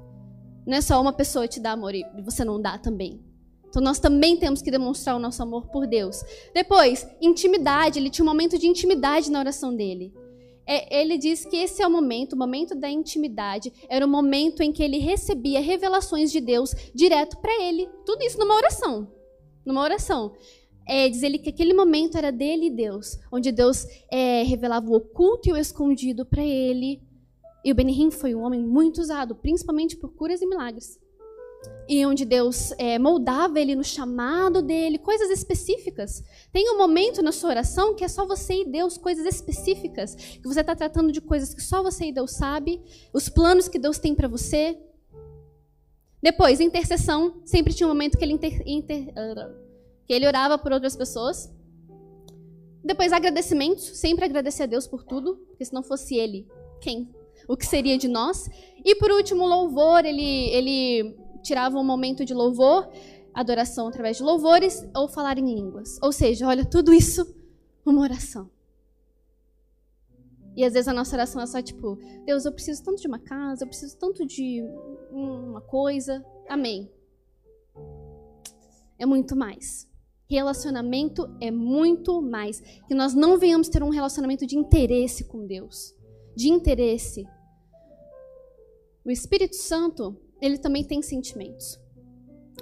Não 0.67 0.77
é 0.77 0.81
só 0.81 1.00
uma 1.00 1.12
pessoa 1.12 1.49
te 1.49 1.61
dar 1.61 1.73
amor 1.73 1.95
e 1.95 2.05
você 2.25 2.45
não 2.45 2.61
dá 2.61 2.79
também. 2.79 3.23
Então 3.69 3.83
nós 3.83 3.99
também 3.99 4.37
temos 4.37 4.62
que 4.62 4.71
demonstrar 4.71 5.17
o 5.17 5.19
nosso 5.19 5.43
amor 5.43 5.67
por 5.69 5.87
Deus. 5.87 6.23
Depois, 6.55 7.07
intimidade. 7.21 7.99
Ele 7.99 8.11
tinha 8.11 8.25
um 8.25 8.29
momento 8.29 8.59
de 8.59 8.67
intimidade 8.67 9.31
na 9.31 9.39
oração 9.39 9.75
dele 9.75 10.12
é, 10.73 11.00
ele 11.00 11.19
diz 11.19 11.45
que 11.45 11.57
esse 11.57 11.83
é 11.83 11.87
o 11.87 11.91
momento, 11.91 12.35
o 12.35 12.39
momento 12.39 12.77
da 12.77 12.89
intimidade, 12.89 13.73
era 13.89 14.07
o 14.07 14.09
momento 14.09 14.62
em 14.62 14.71
que 14.71 14.85
ele 14.85 14.99
recebia 14.99 15.61
revelações 15.61 16.31
de 16.31 16.41
Deus 16.41 16.73
direto 16.95 17.39
para 17.39 17.53
ele. 17.61 17.89
Tudo 18.07 18.23
isso 18.23 18.39
numa 18.39 18.55
oração. 18.55 19.12
Numa 19.67 19.83
oração. 19.83 20.33
É, 20.87 21.09
diz 21.09 21.25
ele 21.25 21.39
que 21.39 21.49
aquele 21.49 21.75
momento 21.75 22.17
era 22.17 22.31
dele 22.31 22.67
e 22.67 22.71
Deus, 22.71 23.19
onde 23.33 23.50
Deus 23.50 23.85
é, 24.09 24.45
revelava 24.45 24.89
o 24.89 24.95
oculto 24.95 25.49
e 25.49 25.53
o 25.53 25.57
escondido 25.57 26.25
para 26.25 26.45
ele. 26.45 27.03
E 27.65 27.73
o 27.73 27.75
Benihim 27.75 28.12
foi 28.12 28.33
um 28.33 28.43
homem 28.43 28.65
muito 28.65 29.00
usado, 29.00 29.35
principalmente 29.35 29.97
por 29.97 30.15
curas 30.15 30.41
e 30.41 30.47
milagres 30.47 31.00
e 31.90 32.07
onde 32.07 32.25
Deus 32.25 32.73
é, 32.79 33.00
moldava 33.00 33.59
ele 33.59 33.75
no 33.75 33.83
chamado 33.83 34.62
dele, 34.62 34.97
coisas 34.97 35.29
específicas. 35.29 36.23
Tem 36.52 36.71
um 36.71 36.79
momento 36.79 37.21
na 37.21 37.33
sua 37.33 37.50
oração 37.50 37.97
que 37.97 38.05
é 38.05 38.09
só 38.09 38.25
você 38.25 38.62
e 38.62 38.64
Deus, 38.64 38.97
coisas 38.97 39.26
específicas, 39.26 40.14
que 40.14 40.47
você 40.47 40.61
está 40.61 40.76
tratando 40.76 41.11
de 41.11 41.21
coisas 41.21 41.52
que 41.52 41.61
só 41.61 41.83
você 41.83 42.07
e 42.07 42.12
Deus 42.12 42.31
sabe, 42.31 42.81
os 43.12 43.29
planos 43.29 43.69
que 43.69 43.76
Deus 43.76 43.99
tem 43.99 44.14
para 44.14 44.29
você. 44.29 44.79
Depois, 46.23 46.61
intercessão, 46.61 47.43
sempre 47.45 47.75
tinha 47.75 47.88
um 47.88 47.90
momento 47.90 48.17
que 48.17 48.25
ele, 48.25 48.35
inter, 48.35 48.62
inter, 48.64 49.09
uh, 49.09 49.52
que 50.07 50.12
ele 50.12 50.29
orava 50.29 50.57
por 50.57 50.71
outras 50.71 50.95
pessoas. 50.95 51.52
Depois, 52.85 53.12
agradecimentos, 53.12 53.99
sempre 53.99 54.25
agradecer 54.25 54.62
a 54.62 54.67
Deus 54.67 54.87
por 54.87 55.02
tudo, 55.02 55.37
porque 55.49 55.64
se 55.64 55.73
não 55.73 55.83
fosse 55.83 56.14
Ele, 56.14 56.47
quem? 56.81 57.12
O 57.49 57.57
que 57.57 57.67
seria 57.67 57.99
de 57.99 58.07
nós? 58.07 58.49
E 58.85 58.95
por 58.95 59.11
último, 59.11 59.45
louvor, 59.47 60.05
ele, 60.05 60.50
ele 60.50 61.20
tiravam 61.42 61.80
um 61.80 61.87
momento 61.87 62.25
de 62.25 62.35
louvor, 62.35 62.88
adoração 63.35 63.88
através 63.88 64.16
de 64.16 64.23
louvores 64.23 64.87
ou 64.94 65.09
falar 65.09 65.38
em 65.38 65.54
línguas. 65.54 65.99
Ou 66.02 66.12
seja, 66.12 66.47
olha, 66.47 66.64
tudo 66.64 66.92
isso 66.92 67.26
uma 67.85 68.02
oração. 68.02 68.50
E 70.56 70.64
às 70.64 70.73
vezes 70.73 70.88
a 70.88 70.92
nossa 70.92 71.14
oração 71.14 71.40
é 71.40 71.47
só 71.47 71.62
tipo, 71.62 71.99
Deus, 72.25 72.44
eu 72.44 72.52
preciso 72.52 72.82
tanto 72.82 73.00
de 73.00 73.09
uma 73.09 73.18
casa, 73.18 73.64
eu 73.64 73.68
preciso 73.68 73.97
tanto 73.97 74.26
de 74.26 74.62
uma 75.11 75.61
coisa. 75.61 76.25
Amém. 76.49 76.90
É 78.99 79.06
muito 79.06 79.37
mais. 79.37 79.88
Relacionamento 80.28 81.28
é 81.40 81.50
muito 81.50 82.20
mais. 82.20 82.61
Que 82.87 82.94
nós 82.94 83.14
não 83.14 83.38
venhamos 83.38 83.68
ter 83.68 83.82
um 83.82 83.90
relacionamento 83.90 84.47
de 84.47 84.56
interesse 84.56 85.25
com 85.25 85.47
Deus. 85.47 85.94
De 86.37 86.49
interesse. 86.49 87.26
O 89.04 89.11
Espírito 89.11 89.56
Santo, 89.56 90.16
ele 90.40 90.59
também 90.59 90.85
tem 90.85 91.02
sentimentos. 91.02 91.78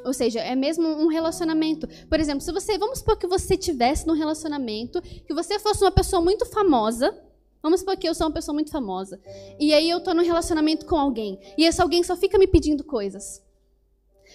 Ou 0.05 0.13
seja, 0.13 0.41
é 0.41 0.55
mesmo 0.55 0.87
um 0.89 1.09
relacionamento. 1.09 1.89
Por 2.09 2.21
exemplo, 2.21 2.41
se 2.41 2.53
você, 2.53 2.79
vamos 2.79 3.01
supor 3.01 3.17
que 3.17 3.27
você 3.27 3.57
tivesse 3.57 4.07
num 4.07 4.15
relacionamento, 4.15 5.03
que 5.03 5.35
você 5.35 5.59
fosse 5.59 5.83
uma 5.83 5.91
pessoa 5.91 6.23
muito 6.23 6.47
famosa, 6.47 7.17
vamos 7.63 7.81
supor 7.81 7.97
que 7.97 8.09
eu 8.09 8.15
sou 8.15 8.27
uma 8.27 8.33
pessoa 8.33 8.55
muito 8.55 8.71
famosa, 8.71 9.21
e 9.59 9.73
aí 9.75 9.91
eu 9.91 10.01
tô 10.01 10.15
num 10.15 10.23
relacionamento 10.23 10.87
com 10.87 10.97
alguém, 10.97 11.39
e 11.57 11.65
esse 11.65 11.83
alguém 11.83 12.03
só 12.03 12.17
fica 12.17 12.39
me 12.39 12.47
pedindo 12.47 12.85
coisas. 12.85 13.43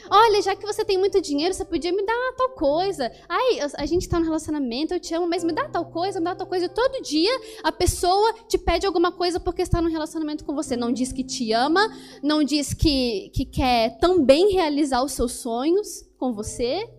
Olha, 0.09 0.41
já 0.41 0.55
que 0.55 0.65
você 0.65 0.83
tem 0.83 0.97
muito 0.97 1.21
dinheiro, 1.21 1.53
você 1.53 1.63
podia 1.63 1.91
me 1.91 2.05
dar 2.05 2.33
tal 2.37 2.49
coisa. 2.49 3.11
Ai, 3.27 3.59
a 3.77 3.85
gente 3.85 4.01
está 4.01 4.19
no 4.19 4.25
relacionamento, 4.25 4.93
eu 4.93 4.99
te 4.99 5.13
amo, 5.13 5.27
mas 5.27 5.43
me 5.43 5.53
dá 5.53 5.67
tal 5.69 5.85
coisa, 5.85 6.19
me 6.19 6.25
dá 6.25 6.35
tal 6.35 6.47
coisa. 6.47 6.65
E 6.65 6.69
todo 6.69 7.01
dia 7.01 7.31
a 7.63 7.71
pessoa 7.71 8.33
te 8.47 8.57
pede 8.57 8.85
alguma 8.85 9.11
coisa 9.11 9.39
porque 9.39 9.61
está 9.61 9.81
no 9.81 9.89
relacionamento 9.89 10.43
com 10.43 10.53
você. 10.53 10.75
Não 10.75 10.91
diz 10.91 11.11
que 11.11 11.23
te 11.23 11.51
ama, 11.51 11.87
não 12.21 12.43
diz 12.43 12.73
que, 12.73 13.29
que 13.33 13.45
quer 13.45 13.97
também 13.99 14.51
realizar 14.51 15.03
os 15.03 15.13
seus 15.13 15.33
sonhos 15.33 16.05
com 16.17 16.33
você. 16.33 16.89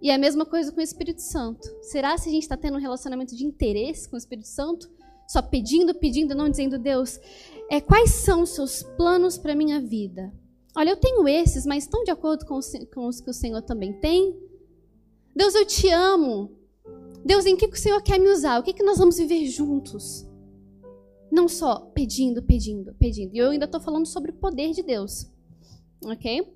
E 0.00 0.10
é 0.10 0.14
a 0.14 0.18
mesma 0.18 0.44
coisa 0.44 0.72
com 0.72 0.80
o 0.80 0.82
Espírito 0.82 1.22
Santo. 1.22 1.68
Será 1.80 2.18
se 2.18 2.28
a 2.28 2.32
gente 2.32 2.42
está 2.42 2.56
tendo 2.56 2.76
um 2.76 2.80
relacionamento 2.80 3.36
de 3.36 3.46
interesse 3.46 4.08
com 4.08 4.16
o 4.16 4.18
Espírito 4.18 4.48
Santo? 4.48 4.90
Só 5.28 5.40
pedindo, 5.40 5.94
pedindo, 5.94 6.34
não 6.34 6.50
dizendo, 6.50 6.78
Deus, 6.78 7.20
é, 7.70 7.80
quais 7.80 8.10
são 8.10 8.42
os 8.42 8.50
seus 8.50 8.82
planos 8.82 9.38
para 9.38 9.52
a 9.52 9.56
minha 9.56 9.80
vida? 9.80 10.32
Olha, 10.74 10.90
eu 10.90 10.96
tenho 10.96 11.28
esses, 11.28 11.66
mas 11.66 11.84
estão 11.84 12.02
de 12.02 12.10
acordo 12.10 12.46
com 12.46 12.56
os, 12.56 12.72
com 12.94 13.06
os 13.06 13.20
que 13.20 13.30
o 13.30 13.34
Senhor 13.34 13.60
também 13.62 13.92
tem? 13.92 14.34
Deus, 15.34 15.54
eu 15.54 15.66
te 15.66 15.88
amo. 15.88 16.50
Deus, 17.24 17.46
em 17.46 17.56
que, 17.56 17.68
que 17.68 17.76
o 17.76 17.80
Senhor 17.80 18.02
quer 18.02 18.18
me 18.18 18.28
usar? 18.28 18.58
O 18.58 18.62
que, 18.62 18.72
que 18.72 18.82
nós 18.82 18.98
vamos 18.98 19.16
viver 19.16 19.46
juntos? 19.46 20.26
Não 21.30 21.46
só 21.46 21.80
pedindo, 21.94 22.42
pedindo, 22.42 22.94
pedindo. 22.94 23.34
E 23.34 23.38
eu 23.38 23.50
ainda 23.50 23.66
estou 23.66 23.80
falando 23.80 24.06
sobre 24.06 24.30
o 24.30 24.34
poder 24.34 24.72
de 24.72 24.82
Deus. 24.82 25.26
Ok? 26.04 26.52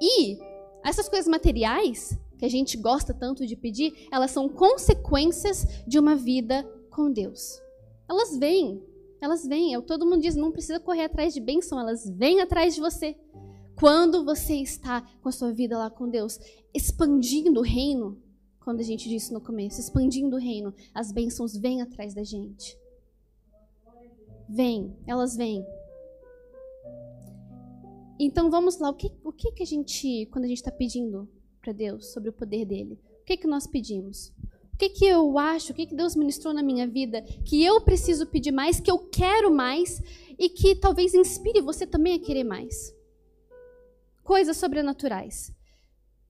E 0.00 0.38
essas 0.84 1.08
coisas 1.08 1.28
materiais 1.28 2.18
que 2.38 2.44
a 2.44 2.48
gente 2.48 2.76
gosta 2.78 3.12
tanto 3.12 3.46
de 3.46 3.54
pedir, 3.54 4.08
elas 4.10 4.30
são 4.30 4.48
consequências 4.48 5.66
de 5.86 5.98
uma 5.98 6.16
vida 6.16 6.64
com 6.90 7.10
Deus. 7.12 7.60
Elas 8.08 8.36
vêm. 8.36 8.82
Elas 9.20 9.46
vêm. 9.46 9.80
Todo 9.82 10.06
mundo 10.06 10.22
diz, 10.22 10.34
não 10.34 10.52
precisa 10.52 10.80
correr 10.80 11.04
atrás 11.04 11.34
de 11.34 11.40
bênção, 11.40 11.78
elas 11.78 12.08
vêm 12.08 12.40
atrás 12.40 12.74
de 12.74 12.80
você. 12.80 13.16
Quando 13.78 14.24
você 14.24 14.54
está 14.56 15.02
com 15.22 15.28
a 15.28 15.32
sua 15.32 15.52
vida 15.52 15.78
lá 15.78 15.90
com 15.90 16.08
Deus, 16.08 16.38
expandindo 16.74 17.60
o 17.60 17.62
reino, 17.64 18.20
quando 18.60 18.80
a 18.80 18.84
gente 18.84 19.08
disse 19.08 19.32
no 19.32 19.40
começo, 19.40 19.80
expandindo 19.80 20.36
o 20.36 20.38
reino, 20.38 20.74
as 20.94 21.10
bênçãos 21.10 21.56
vêm 21.56 21.80
atrás 21.80 22.14
da 22.14 22.22
gente. 22.22 22.78
Vêm, 24.48 24.96
elas 25.06 25.36
vêm. 25.36 25.64
Então 28.18 28.50
vamos 28.50 28.78
lá, 28.78 28.90
o 28.90 28.94
que, 28.94 29.10
o 29.24 29.32
que, 29.32 29.50
que 29.52 29.62
a 29.62 29.66
gente, 29.66 30.26
quando 30.26 30.44
a 30.44 30.48
gente 30.48 30.58
está 30.58 30.70
pedindo 30.70 31.26
para 31.60 31.72
Deus 31.72 32.12
sobre 32.12 32.28
o 32.28 32.32
poder 32.34 32.66
dele, 32.66 33.00
o 33.22 33.24
que, 33.24 33.38
que 33.38 33.46
nós 33.46 33.66
pedimos? 33.66 34.30
Que, 34.80 34.88
que 34.88 35.04
eu 35.04 35.38
acho, 35.38 35.72
o 35.72 35.74
que, 35.74 35.84
que 35.84 35.94
Deus 35.94 36.16
ministrou 36.16 36.54
na 36.54 36.62
minha 36.62 36.86
vida, 36.86 37.20
que 37.44 37.62
eu 37.62 37.82
preciso 37.82 38.26
pedir 38.26 38.50
mais, 38.50 38.80
que 38.80 38.90
eu 38.90 38.98
quero 38.98 39.54
mais 39.54 40.00
e 40.38 40.48
que 40.48 40.74
talvez 40.74 41.12
inspire 41.12 41.60
você 41.60 41.86
também 41.86 42.14
a 42.14 42.18
querer 42.18 42.44
mais. 42.44 42.94
Coisas 44.24 44.56
sobrenaturais, 44.56 45.52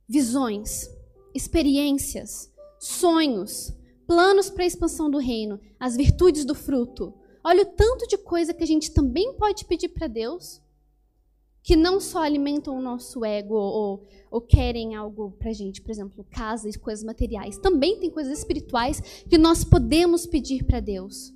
visões, 0.09 0.91
experiências, 1.33 2.53
sonhos, 2.81 3.73
planos 4.05 4.51
para 4.51 4.65
a 4.65 4.67
expansão 4.67 5.09
do 5.09 5.19
reino, 5.19 5.61
as 5.79 5.97
virtudes 5.97 6.45
do 6.45 6.55
fruto. 6.55 7.15
Olha 7.45 7.63
o 7.63 7.67
tanto 7.67 8.09
de 8.09 8.19
coisa 8.19 8.53
que 8.53 8.65
a 8.65 8.67
gente 8.67 8.91
também 8.91 9.33
pode 9.35 9.65
pedir 9.65 9.91
para 9.91 10.09
Deus 10.09 10.61
que 11.63 11.77
não 11.77 12.01
só 12.01 12.23
alimentam 12.23 12.77
o 12.77 12.81
nosso 12.81 13.25
ego 13.25 13.55
ou, 13.55 14.07
ou 14.31 14.41
querem 14.41 14.95
algo 14.95 15.33
pra 15.39 15.53
gente, 15.53 15.83
por 15.83 15.91
exemplo, 15.91 16.25
casa 16.31 16.69
e 16.69 16.79
coisas 16.79 17.05
materiais. 17.05 17.59
Também 17.59 17.99
tem 17.99 18.11
coisas 18.11 18.39
espirituais 18.39 19.01
que 19.29 19.37
nós 19.37 19.65
podemos 19.65 20.27
pedir 20.27 20.65
para 20.65 20.81
Deus. 20.81 21.33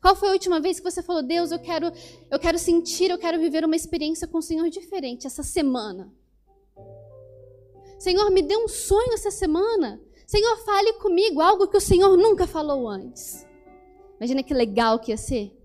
Qual 0.00 0.16
foi 0.16 0.28
a 0.28 0.32
última 0.32 0.60
vez 0.60 0.78
que 0.78 0.90
você 0.90 1.02
falou, 1.02 1.22
Deus, 1.22 1.50
eu 1.50 1.58
quero, 1.58 1.92
eu 2.30 2.38
quero 2.38 2.58
sentir, 2.58 3.10
eu 3.10 3.18
quero 3.18 3.38
viver 3.38 3.64
uma 3.64 3.76
experiência 3.76 4.26
com 4.26 4.38
o 4.38 4.42
Senhor 4.42 4.68
diferente 4.68 5.26
essa 5.26 5.42
semana? 5.42 6.12
Senhor, 7.98 8.30
me 8.30 8.42
dê 8.42 8.56
um 8.56 8.68
sonho 8.68 9.14
essa 9.14 9.30
semana. 9.30 10.00
Senhor, 10.26 10.56
fale 10.64 10.94
comigo 10.94 11.40
algo 11.40 11.68
que 11.68 11.76
o 11.76 11.80
Senhor 11.80 12.16
nunca 12.16 12.46
falou 12.46 12.88
antes. 12.88 13.46
Imagina 14.18 14.42
que 14.42 14.52
legal 14.52 14.98
que 14.98 15.12
ia 15.12 15.16
ser. 15.16 15.55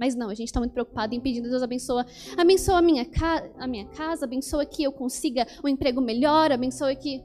Mas 0.00 0.14
não, 0.14 0.30
a 0.30 0.34
gente 0.34 0.48
está 0.48 0.58
muito 0.58 0.72
preocupado 0.72 1.14
em 1.14 1.20
pedindo, 1.20 1.50
Deus 1.50 1.62
abençoa, 1.62 2.06
abençoa 2.34 2.78
a 2.78 2.82
minha, 2.82 3.06
a 3.58 3.66
minha 3.66 3.84
casa, 3.84 4.24
abençoa 4.24 4.64
que 4.64 4.82
eu 4.82 4.90
consiga 4.90 5.46
um 5.62 5.68
emprego 5.68 6.00
melhor, 6.00 6.50
abençoa 6.50 6.94
que. 6.94 7.22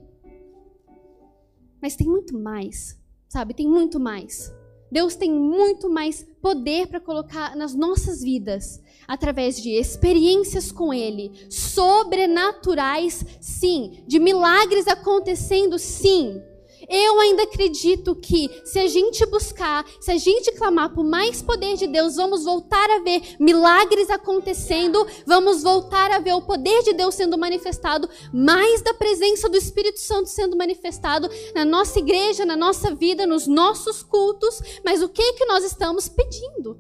Mas 1.81 1.95
tem 1.95 2.05
muito 2.05 2.37
mais, 2.37 2.99
sabe? 3.29 3.53
Tem 3.53 3.65
muito 3.65 3.97
mais. 3.97 4.53
Deus 4.91 5.15
tem 5.15 5.31
muito 5.31 5.89
mais 5.89 6.23
poder 6.41 6.87
para 6.87 6.99
colocar 6.99 7.55
nas 7.55 7.73
nossas 7.73 8.21
vidas, 8.21 8.83
através 9.07 9.61
de 9.61 9.69
experiências 9.69 10.69
com 10.69 10.93
Ele, 10.93 11.31
sobrenaturais, 11.49 13.25
sim, 13.39 14.03
de 14.05 14.19
milagres 14.19 14.85
acontecendo, 14.85 15.79
sim 15.79 16.41
eu 16.89 17.19
ainda 17.19 17.43
acredito 17.43 18.15
que 18.15 18.49
se 18.63 18.79
a 18.79 18.87
gente 18.87 19.25
buscar, 19.25 19.85
se 19.99 20.11
a 20.11 20.17
gente 20.17 20.51
clamar 20.53 20.93
por 20.93 21.03
mais 21.03 21.41
poder 21.41 21.75
de 21.75 21.87
Deus, 21.87 22.15
vamos 22.15 22.43
voltar 22.43 22.89
a 22.89 22.99
ver 22.99 23.35
milagres 23.39 24.09
acontecendo, 24.09 25.05
vamos 25.25 25.63
voltar 25.63 26.11
a 26.11 26.19
ver 26.19 26.33
o 26.33 26.41
poder 26.41 26.83
de 26.83 26.93
Deus 26.93 27.15
sendo 27.15 27.37
manifestado, 27.37 28.09
mais 28.33 28.81
da 28.81 28.93
presença 28.93 29.49
do 29.49 29.57
Espírito 29.57 29.99
Santo 29.99 30.29
sendo 30.29 30.55
manifestado 30.55 31.29
na 31.53 31.65
nossa 31.65 31.99
igreja, 31.99 32.45
na 32.45 32.55
nossa 32.55 32.93
vida, 32.93 33.25
nos 33.25 33.47
nossos 33.47 34.03
cultos. 34.03 34.59
Mas 34.83 35.01
o 35.01 35.09
que 35.09 35.21
é 35.21 35.33
que 35.33 35.45
nós 35.45 35.63
estamos 35.63 36.07
pedindo? 36.07 36.79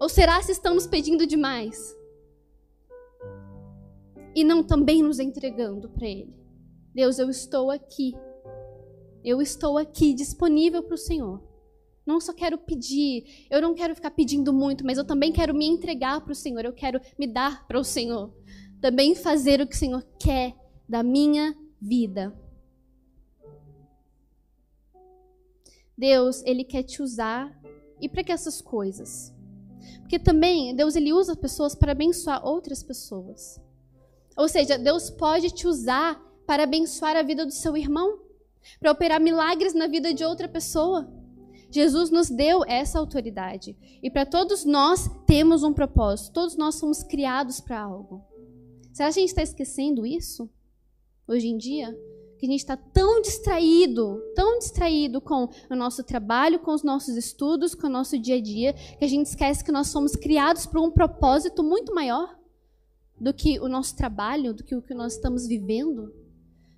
Ou 0.00 0.08
será 0.08 0.42
se 0.42 0.52
estamos 0.52 0.86
pedindo 0.86 1.26
demais? 1.26 1.96
E 4.34 4.42
não 4.42 4.62
também 4.62 5.02
nos 5.02 5.18
entregando 5.18 5.88
para 5.88 6.08
Ele. 6.08 6.34
Deus, 6.94 7.18
eu 7.18 7.30
estou 7.30 7.70
aqui 7.70 8.14
eu 9.24 9.40
estou 9.40 9.78
aqui 9.78 10.12
disponível 10.12 10.82
para 10.82 10.94
o 10.94 10.98
Senhor. 10.98 11.42
Não 12.06 12.20
só 12.20 12.34
quero 12.34 12.58
pedir, 12.58 13.46
eu 13.50 13.62
não 13.62 13.74
quero 13.74 13.94
ficar 13.94 14.10
pedindo 14.10 14.52
muito, 14.52 14.84
mas 14.84 14.98
eu 14.98 15.04
também 15.04 15.32
quero 15.32 15.54
me 15.54 15.66
entregar 15.66 16.20
para 16.20 16.32
o 16.32 16.36
Senhor, 16.36 16.64
eu 16.64 16.72
quero 16.72 17.00
me 17.18 17.26
dar 17.26 17.66
para 17.66 17.80
o 17.80 17.84
Senhor. 17.84 18.30
Também 18.80 19.14
fazer 19.14 19.60
o 19.62 19.66
que 19.66 19.74
o 19.74 19.78
Senhor 19.78 20.06
quer 20.18 20.54
da 20.86 21.02
minha 21.02 21.56
vida. 21.80 22.38
Deus, 25.96 26.42
Ele 26.44 26.62
quer 26.62 26.82
te 26.82 27.02
usar 27.02 27.58
e 28.00 28.08
para 28.08 28.22
que 28.22 28.32
essas 28.32 28.60
coisas? 28.60 29.32
Porque 30.00 30.18
também 30.18 30.76
Deus 30.76 30.96
ele 30.96 31.12
usa 31.12 31.34
pessoas 31.34 31.74
para 31.74 31.92
abençoar 31.92 32.46
outras 32.46 32.82
pessoas. 32.82 33.58
Ou 34.36 34.48
seja, 34.48 34.76
Deus 34.76 35.08
pode 35.08 35.50
te 35.50 35.66
usar 35.66 36.20
para 36.46 36.64
abençoar 36.64 37.16
a 37.16 37.22
vida 37.22 37.46
do 37.46 37.52
seu 37.52 37.76
irmão 37.76 38.23
para 38.80 38.92
operar 38.92 39.20
milagres 39.20 39.74
na 39.74 39.86
vida 39.86 40.12
de 40.12 40.24
outra 40.24 40.48
pessoa. 40.48 41.12
Jesus 41.70 42.08
nos 42.10 42.30
deu 42.30 42.64
essa 42.66 43.00
autoridade. 43.00 43.76
E 44.00 44.08
para 44.08 44.24
todos 44.24 44.64
nós 44.64 45.10
temos 45.26 45.64
um 45.64 45.72
propósito. 45.72 46.32
Todos 46.32 46.56
nós 46.56 46.76
somos 46.76 47.02
criados 47.02 47.60
para 47.60 47.80
algo. 47.80 48.24
Será 48.92 49.08
que 49.08 49.18
a 49.18 49.20
gente 49.20 49.30
está 49.30 49.42
esquecendo 49.42 50.06
isso 50.06 50.48
hoje 51.26 51.48
em 51.48 51.58
dia? 51.58 51.92
Que 52.38 52.46
a 52.46 52.48
gente 52.48 52.60
está 52.60 52.76
tão 52.76 53.20
distraído, 53.20 54.22
tão 54.36 54.58
distraído 54.60 55.20
com 55.20 55.48
o 55.68 55.74
nosso 55.74 56.04
trabalho, 56.04 56.60
com 56.60 56.72
os 56.72 56.84
nossos 56.84 57.16
estudos, 57.16 57.74
com 57.74 57.88
o 57.88 57.90
nosso 57.90 58.16
dia 58.16 58.36
a 58.36 58.40
dia, 58.40 58.72
que 58.72 59.04
a 59.04 59.08
gente 59.08 59.26
esquece 59.26 59.64
que 59.64 59.72
nós 59.72 59.88
somos 59.88 60.14
criados 60.14 60.66
para 60.66 60.80
um 60.80 60.92
propósito 60.92 61.64
muito 61.64 61.92
maior 61.92 62.38
do 63.20 63.34
que 63.34 63.58
o 63.58 63.68
nosso 63.68 63.96
trabalho, 63.96 64.54
do 64.54 64.62
que 64.62 64.76
o 64.76 64.82
que 64.82 64.94
nós 64.94 65.14
estamos 65.14 65.44
vivendo. 65.46 66.12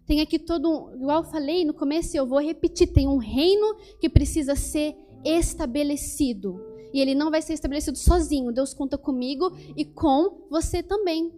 Tem 0.06 0.20
aqui 0.20 0.38
todo 0.38 0.92
igual 0.94 1.22
eu 1.22 1.30
falei 1.30 1.64
no 1.64 1.74
começo, 1.74 2.16
eu 2.16 2.26
vou 2.26 2.40
repetir, 2.40 2.92
tem 2.92 3.08
um 3.08 3.16
reino 3.16 3.76
que 4.00 4.08
precisa 4.08 4.54
ser 4.54 4.96
estabelecido. 5.24 6.60
E 6.92 7.00
ele 7.00 7.14
não 7.14 7.30
vai 7.30 7.42
ser 7.42 7.52
estabelecido 7.52 7.98
sozinho. 7.98 8.52
Deus 8.52 8.72
conta 8.72 8.96
comigo 8.96 9.52
e 9.76 9.84
com 9.84 10.46
você 10.48 10.82
também. 10.82 11.32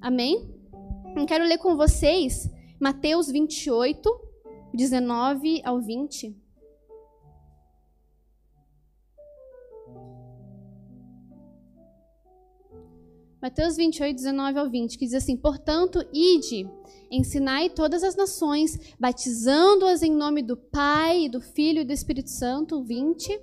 Amém? 0.00 0.48
Eu 1.16 1.26
quero 1.26 1.44
ler 1.44 1.58
com 1.58 1.76
vocês 1.76 2.48
Mateus 2.78 3.28
28, 3.28 4.08
19 4.72 5.62
ao 5.64 5.80
20. 5.80 6.39
Mateus 13.40 13.76
28, 13.76 14.14
19 14.14 14.58
ao 14.58 14.68
20, 14.68 14.98
que 14.98 15.06
diz 15.06 15.14
assim: 15.14 15.34
Portanto, 15.34 16.04
ide, 16.12 16.68
ensinai 17.10 17.70
todas 17.70 18.04
as 18.04 18.14
nações, 18.14 18.78
batizando-as 18.98 20.02
em 20.02 20.14
nome 20.14 20.42
do 20.42 20.58
Pai, 20.58 21.26
do 21.28 21.40
Filho 21.40 21.80
e 21.80 21.84
do 21.84 21.92
Espírito 21.92 22.28
Santo. 22.28 22.82
20. 22.82 23.40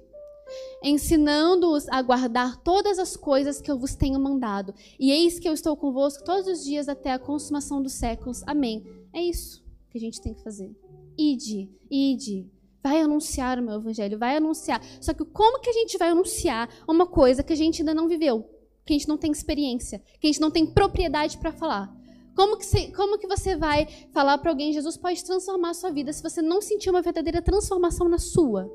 Ensinando-os 0.84 1.90
a 1.90 2.02
guardar 2.02 2.62
todas 2.64 3.00
as 3.00 3.18
coisas 3.18 3.60
que 3.60 3.70
eu 3.70 3.78
vos 3.78 3.96
tenho 3.96 4.20
mandado. 4.20 4.74
E 5.00 5.12
eis 5.12 5.40
que 5.40 5.50
eu 5.50 5.54
estou 5.54 5.76
convosco 5.76 6.24
todos 6.24 6.48
os 6.48 6.64
dias 6.64 6.88
até 6.88 7.12
a 7.12 7.20
consumação 7.20 7.82
dos 7.82 7.94
séculos. 7.94 8.44
Amém. 8.46 8.86
É 9.12 9.22
isso 9.22 9.66
que 9.90 9.98
a 9.98 10.02
gente 10.02 10.22
tem 10.22 10.34
que 10.34 10.44
fazer. 10.44 10.72
Ide, 11.18 11.70
ide. 11.90 12.48
Vai 12.82 13.02
anunciar 13.02 13.60
o 13.60 13.64
meu 13.64 13.76
evangelho, 13.76 14.18
vai 14.18 14.38
anunciar. 14.38 14.82
Só 15.02 15.14
que 15.14 15.26
como 15.26 15.60
que 15.60 15.70
a 15.70 15.74
gente 15.74 15.98
vai 15.98 16.10
anunciar 16.10 16.70
uma 16.88 17.08
coisa 17.08 17.44
que 17.44 17.52
a 17.52 17.58
gente 17.58 17.82
ainda 17.82 17.94
não 17.94 18.08
viveu? 18.08 18.57
Que 18.88 18.93
a 18.93 18.97
gente 18.97 19.08
não 19.08 19.17
tem 19.17 19.32
experiência, 19.32 20.02
que 20.19 20.28
a 20.28 20.32
gente 20.32 20.41
não 20.41 20.50
tem 20.50 20.65
propriedade 20.65 21.38
para 21.38 21.52
falar. 21.52 21.93
Como 22.34 22.58
que, 22.58 22.65
você, 22.65 22.91
como 22.91 23.17
que 23.17 23.28
você 23.28 23.56
vai 23.56 23.88
falar 24.13 24.38
para 24.38 24.52
alguém, 24.52 24.71
Jesus 24.71 24.95
pode 24.95 25.23
transformar 25.23 25.71
a 25.71 25.73
sua 25.73 25.91
vida, 25.91 26.13
se 26.13 26.23
você 26.23 26.41
não 26.41 26.62
sentir 26.62 26.89
uma 26.89 27.02
verdadeira 27.02 27.41
transformação 27.41 28.08
na 28.08 28.17
sua? 28.17 28.71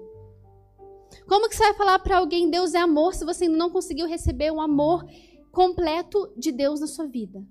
Como 1.27 1.49
que 1.49 1.57
você 1.57 1.63
vai 1.63 1.75
falar 1.75 1.99
para 2.01 2.19
alguém, 2.19 2.51
Deus 2.51 2.75
é 2.75 2.79
amor, 2.79 3.15
se 3.15 3.25
você 3.25 3.45
ainda 3.45 3.57
não 3.57 3.71
conseguiu 3.71 4.07
receber 4.07 4.53
um 4.53 4.61
amor 4.61 5.05
completo 5.51 6.33
de 6.37 6.53
Deus 6.53 6.81
na 6.81 6.87
sua 6.87 7.07
vida? 7.07 7.43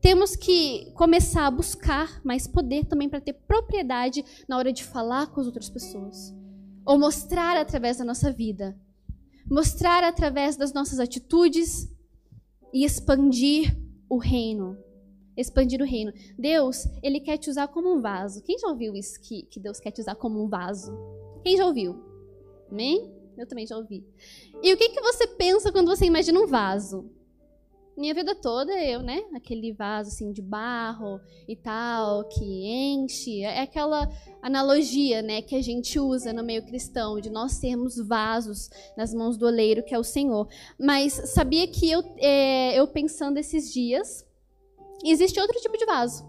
Temos 0.00 0.36
que 0.36 0.90
começar 0.92 1.46
a 1.46 1.50
buscar 1.50 2.20
mais 2.24 2.46
poder 2.46 2.86
também 2.86 3.08
para 3.08 3.20
ter 3.20 3.32
propriedade 3.32 4.24
na 4.48 4.56
hora 4.56 4.72
de 4.72 4.84
falar 4.84 5.26
com 5.26 5.40
as 5.40 5.46
outras 5.46 5.68
pessoas. 5.68 6.34
Ou 6.86 6.98
mostrar 6.98 7.56
através 7.56 7.98
da 7.98 8.04
nossa 8.04 8.32
vida 8.32 8.78
mostrar 9.48 10.04
através 10.04 10.56
das 10.56 10.72
nossas 10.72 10.98
atitudes 10.98 11.88
e 12.72 12.84
expandir 12.84 13.76
o 14.08 14.18
reino. 14.18 14.76
Expandir 15.36 15.80
o 15.80 15.84
reino. 15.84 16.12
Deus, 16.38 16.86
ele 17.02 17.20
quer 17.20 17.38
te 17.38 17.48
usar 17.48 17.68
como 17.68 17.94
um 17.94 18.00
vaso. 18.00 18.42
Quem 18.42 18.58
já 18.58 18.68
ouviu 18.68 18.94
isso 18.94 19.20
que, 19.20 19.44
que 19.44 19.60
Deus 19.60 19.78
quer 19.80 19.90
te 19.90 20.00
usar 20.00 20.14
como 20.14 20.42
um 20.42 20.48
vaso? 20.48 20.92
Quem 21.42 21.56
já 21.56 21.66
ouviu? 21.66 22.02
Amém? 22.70 23.12
Eu 23.38 23.46
também 23.46 23.66
já 23.66 23.76
ouvi. 23.76 24.04
E 24.62 24.72
o 24.72 24.76
que, 24.76 24.90
que 24.90 25.00
você 25.00 25.26
pensa 25.26 25.72
quando 25.72 25.88
você 25.88 26.04
imagina 26.04 26.38
um 26.40 26.46
vaso? 26.46 27.10
Minha 27.96 28.14
vida 28.14 28.34
toda 28.34 28.72
eu, 28.82 29.02
né? 29.02 29.22
Aquele 29.34 29.72
vaso 29.72 30.08
assim 30.08 30.32
de 30.32 30.40
barro 30.40 31.20
e 31.46 31.54
tal, 31.54 32.24
que 32.28 32.44
enche. 32.44 33.42
É 33.42 33.60
aquela 33.60 34.08
analogia, 34.40 35.20
né, 35.20 35.42
que 35.42 35.54
a 35.54 35.62
gente 35.62 35.98
usa 35.98 36.32
no 36.32 36.42
meio 36.42 36.64
cristão, 36.64 37.20
de 37.20 37.28
nós 37.28 37.52
sermos 37.52 37.96
vasos 37.96 38.70
nas 38.96 39.12
mãos 39.12 39.36
do 39.36 39.46
oleiro, 39.46 39.82
que 39.82 39.94
é 39.94 39.98
o 39.98 40.04
Senhor. 40.04 40.48
Mas 40.78 41.12
sabia 41.34 41.66
que 41.68 41.90
eu, 41.90 42.02
é, 42.16 42.78
eu 42.78 42.86
pensando 42.88 43.38
esses 43.38 43.72
dias, 43.72 44.26
existe 45.04 45.38
outro 45.38 45.60
tipo 45.60 45.76
de 45.76 45.84
vaso, 45.84 46.24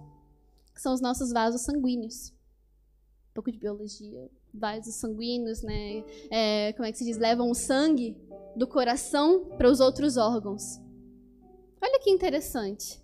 que 0.74 0.82
são 0.82 0.94
os 0.94 1.02
nossos 1.02 1.32
vasos 1.32 1.62
sanguíneos. 1.62 2.34
Um 3.32 3.34
pouco 3.34 3.52
de 3.52 3.58
biologia. 3.58 4.30
Vasos 4.54 4.96
sanguíneos, 4.96 5.62
né? 5.62 6.04
É, 6.30 6.74
como 6.74 6.86
é 6.86 6.92
que 6.92 6.98
se 6.98 7.06
diz? 7.06 7.18
Levam 7.18 7.50
o 7.50 7.56
sangue 7.56 8.18
do 8.58 8.68
coração 8.68 9.46
para 9.58 9.70
os 9.70 9.80
outros 9.80 10.18
órgãos. 10.18 10.82
Olha 11.82 12.00
que 12.00 12.10
interessante. 12.10 13.02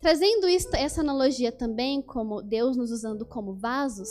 Trazendo 0.00 0.46
essa 0.48 1.00
analogia 1.00 1.52
também, 1.52 2.02
como 2.02 2.42
Deus 2.42 2.76
nos 2.76 2.90
usando 2.90 3.24
como 3.24 3.54
vasos, 3.54 4.08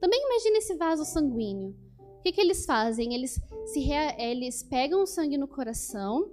também 0.00 0.22
imagine 0.24 0.58
esse 0.58 0.74
vaso 0.76 1.04
sanguíneo. 1.04 1.76
O 1.98 2.22
que, 2.22 2.32
que 2.32 2.40
eles 2.40 2.64
fazem? 2.64 3.14
Eles, 3.14 3.40
se 3.66 3.90
eles 4.18 4.62
pegam 4.62 5.02
o 5.02 5.06
sangue 5.06 5.36
no 5.36 5.46
coração 5.46 6.30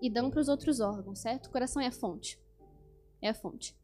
e 0.00 0.10
dão 0.10 0.30
para 0.30 0.40
os 0.40 0.48
outros 0.48 0.80
órgãos, 0.80 1.20
certo? 1.20 1.46
O 1.46 1.50
coração 1.50 1.80
é 1.80 1.86
a 1.86 1.92
fonte. 1.92 2.38
É 3.22 3.28
a 3.30 3.34
fonte. 3.34 3.74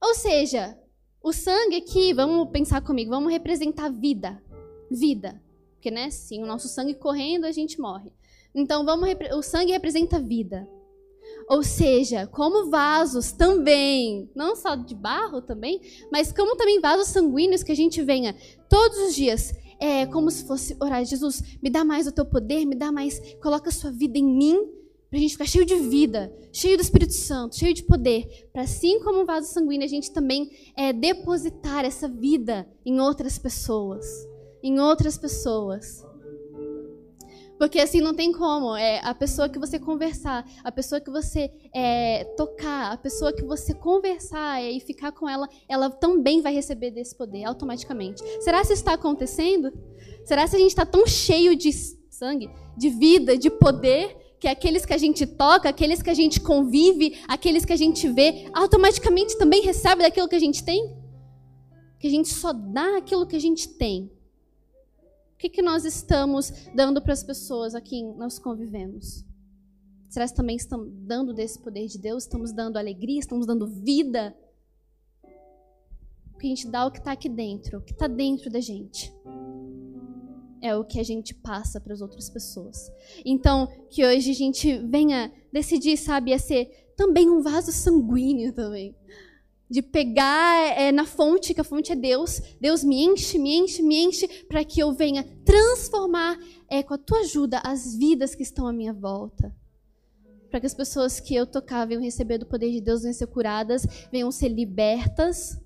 Ou 0.00 0.14
seja, 0.14 0.78
o 1.22 1.32
sangue 1.32 1.76
aqui, 1.76 2.14
vamos 2.14 2.50
pensar 2.50 2.80
comigo, 2.80 3.10
vamos 3.10 3.32
representar 3.32 3.90
vida. 3.90 4.42
Vida. 4.90 5.42
Porque, 5.74 5.90
né, 5.90 6.10
sim, 6.10 6.42
o 6.42 6.46
nosso 6.46 6.68
sangue 6.68 6.94
correndo, 6.94 7.44
a 7.44 7.52
gente 7.52 7.80
morre. 7.80 8.12
Então, 8.54 8.84
vamos, 8.84 9.08
o 9.34 9.42
sangue 9.42 9.72
representa 9.72 10.18
vida. 10.18 10.68
Ou 11.48 11.62
seja, 11.62 12.26
como 12.26 12.70
vasos 12.70 13.30
também, 13.30 14.28
não 14.34 14.56
só 14.56 14.74
de 14.74 14.94
barro 14.94 15.40
também, 15.40 15.80
mas 16.10 16.32
como 16.32 16.56
também 16.56 16.80
vasos 16.80 17.08
sanguíneos 17.08 17.62
que 17.62 17.70
a 17.70 17.76
gente 17.76 18.02
venha 18.02 18.34
todos 18.68 18.98
os 18.98 19.14
dias, 19.14 19.54
é 19.78 20.06
como 20.06 20.30
se 20.30 20.44
fosse 20.44 20.76
orar, 20.80 21.04
Jesus, 21.04 21.58
me 21.62 21.70
dá 21.70 21.84
mais 21.84 22.06
o 22.06 22.12
teu 22.12 22.24
poder, 22.24 22.64
me 22.64 22.74
dá 22.74 22.90
mais, 22.90 23.20
coloca 23.40 23.68
a 23.68 23.72
sua 23.72 23.92
vida 23.92 24.18
em 24.18 24.24
mim, 24.24 24.76
para 25.08 25.18
a 25.18 25.20
gente 25.20 25.32
ficar 25.32 25.46
cheio 25.46 25.64
de 25.64 25.76
vida, 25.76 26.32
cheio 26.52 26.76
do 26.76 26.82
Espírito 26.82 27.12
Santo, 27.12 27.56
cheio 27.56 27.72
de 27.72 27.84
poder, 27.84 28.48
para 28.52 28.62
assim 28.62 28.98
como 29.00 29.20
um 29.20 29.24
vaso 29.24 29.52
sanguíneo 29.52 29.84
a 29.86 29.88
gente 29.88 30.10
também 30.10 30.50
é, 30.76 30.92
depositar 30.92 31.84
essa 31.84 32.08
vida 32.08 32.68
em 32.84 33.00
outras 33.00 33.38
pessoas, 33.38 34.04
em 34.62 34.80
outras 34.80 35.16
pessoas. 35.16 36.04
Porque 37.58 37.80
assim 37.80 38.00
não 38.00 38.14
tem 38.14 38.32
como. 38.32 38.76
É 38.76 39.00
a 39.02 39.14
pessoa 39.14 39.48
que 39.48 39.58
você 39.58 39.78
conversar, 39.78 40.46
a 40.62 40.70
pessoa 40.70 41.00
que 41.00 41.10
você 41.10 41.50
é, 41.74 42.24
tocar, 42.36 42.92
a 42.92 42.96
pessoa 42.96 43.32
que 43.32 43.42
você 43.42 43.74
conversar 43.74 44.62
e 44.62 44.78
ficar 44.80 45.12
com 45.12 45.28
ela, 45.28 45.48
ela 45.68 45.90
também 45.90 46.42
vai 46.42 46.54
receber 46.54 46.90
desse 46.90 47.16
poder 47.16 47.44
automaticamente. 47.44 48.22
Será 48.40 48.60
isso 48.60 48.72
está 48.72 48.92
acontecendo? 48.92 49.72
Será 50.24 50.48
que 50.48 50.56
a 50.56 50.58
gente 50.58 50.70
está 50.70 50.84
tão 50.84 51.06
cheio 51.06 51.56
de 51.56 51.72
sangue, 52.10 52.50
de 52.76 52.90
vida, 52.90 53.36
de 53.36 53.50
poder, 53.50 54.16
que 54.38 54.48
aqueles 54.48 54.84
que 54.84 54.92
a 54.92 54.98
gente 54.98 55.26
toca, 55.26 55.68
aqueles 55.68 56.02
que 56.02 56.10
a 56.10 56.14
gente 56.14 56.40
convive, 56.40 57.18
aqueles 57.26 57.64
que 57.64 57.72
a 57.72 57.76
gente 57.76 58.08
vê, 58.08 58.48
automaticamente 58.52 59.36
também 59.38 59.62
recebe 59.62 60.02
daquilo 60.02 60.28
que 60.28 60.36
a 60.36 60.40
gente 60.40 60.64
tem? 60.64 60.96
Que 61.98 62.06
a 62.06 62.10
gente 62.10 62.28
só 62.28 62.52
dá 62.52 62.98
aquilo 62.98 63.26
que 63.26 63.36
a 63.36 63.40
gente 63.40 63.68
tem. 63.68 64.10
O 65.36 65.38
que, 65.38 65.50
que 65.50 65.60
nós 65.60 65.84
estamos 65.84 66.50
dando 66.74 67.02
para 67.02 67.12
as 67.12 67.22
pessoas 67.22 67.74
a 67.74 67.80
quem 67.80 68.16
nós 68.16 68.38
convivemos? 68.38 69.22
Será 70.08 70.26
que 70.26 70.34
também 70.34 70.56
estamos 70.56 70.90
dando 70.90 71.34
desse 71.34 71.58
poder 71.58 71.86
de 71.88 71.98
Deus? 71.98 72.22
Estamos 72.22 72.54
dando 72.54 72.78
alegria? 72.78 73.20
Estamos 73.20 73.46
dando 73.46 73.66
vida? 73.66 74.34
O 76.32 76.38
que 76.38 76.46
a 76.46 76.48
gente 76.48 76.66
dá 76.68 76.80
é 76.80 76.84
o 76.86 76.90
que 76.90 77.00
está 77.00 77.12
aqui 77.12 77.28
dentro, 77.28 77.78
o 77.78 77.82
que 77.82 77.92
está 77.92 78.06
dentro 78.08 78.50
da 78.50 78.60
gente. 78.60 79.12
É 80.62 80.74
o 80.74 80.82
que 80.82 80.98
a 80.98 81.04
gente 81.04 81.34
passa 81.34 81.78
para 81.78 81.92
as 81.92 82.00
outras 82.00 82.30
pessoas. 82.30 82.90
Então, 83.22 83.68
que 83.90 84.06
hoje 84.06 84.30
a 84.30 84.34
gente 84.34 84.78
venha 84.78 85.30
decidir, 85.52 85.98
sabe, 85.98 86.32
a 86.32 86.38
ser 86.38 86.94
também 86.96 87.28
um 87.28 87.42
vaso 87.42 87.70
sanguíneo 87.72 88.54
também 88.54 88.96
de 89.68 89.82
pegar 89.82 90.78
é, 90.78 90.92
na 90.92 91.04
fonte, 91.04 91.52
que 91.52 91.60
a 91.60 91.64
fonte 91.64 91.92
é 91.92 91.96
Deus. 91.96 92.40
Deus 92.60 92.84
me 92.84 93.04
enche, 93.04 93.38
me 93.38 93.56
enche, 93.56 93.82
me 93.82 93.96
enche, 93.96 94.28
para 94.44 94.64
que 94.64 94.80
eu 94.80 94.92
venha 94.92 95.24
transformar, 95.44 96.38
é, 96.68 96.82
com 96.82 96.94
a 96.94 96.98
tua 96.98 97.20
ajuda, 97.20 97.60
as 97.64 97.94
vidas 97.94 98.34
que 98.34 98.42
estão 98.42 98.66
à 98.66 98.72
minha 98.72 98.92
volta. 98.92 99.54
Para 100.50 100.60
que 100.60 100.66
as 100.66 100.74
pessoas 100.74 101.18
que 101.18 101.34
eu 101.34 101.46
tocar 101.46 101.84
venham 101.86 102.02
receber 102.02 102.38
do 102.38 102.46
poder 102.46 102.70
de 102.70 102.80
Deus, 102.80 103.02
venham 103.02 103.12
ser 103.12 103.26
curadas, 103.26 103.86
venham 104.10 104.30
ser 104.30 104.48
libertas. 104.48 105.58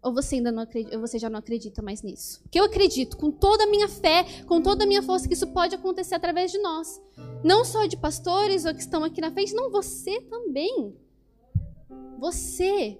Ou 0.00 0.12
você 0.12 0.36
ainda 0.36 0.52
não 0.52 0.62
acredita, 0.62 0.96
ou 0.96 1.00
você 1.00 1.18
já 1.18 1.30
não 1.30 1.38
acredita 1.38 1.82
mais 1.82 2.02
nisso? 2.02 2.40
Porque 2.42 2.60
eu 2.60 2.64
acredito 2.64 3.16
com 3.16 3.30
toda 3.30 3.64
a 3.64 3.66
minha 3.66 3.88
fé, 3.88 4.24
com 4.46 4.60
toda 4.60 4.84
a 4.84 4.86
minha 4.86 5.02
força, 5.02 5.26
que 5.26 5.34
isso 5.34 5.46
pode 5.48 5.74
acontecer 5.74 6.14
através 6.14 6.52
de 6.52 6.58
nós. 6.58 7.00
Não 7.42 7.64
só 7.64 7.86
de 7.86 7.96
pastores 7.96 8.64
ou 8.64 8.74
que 8.74 8.80
estão 8.80 9.02
aqui 9.02 9.20
na 9.20 9.30
frente, 9.30 9.54
não, 9.54 9.70
você 9.70 10.20
também. 10.22 10.94
Você 12.18 12.98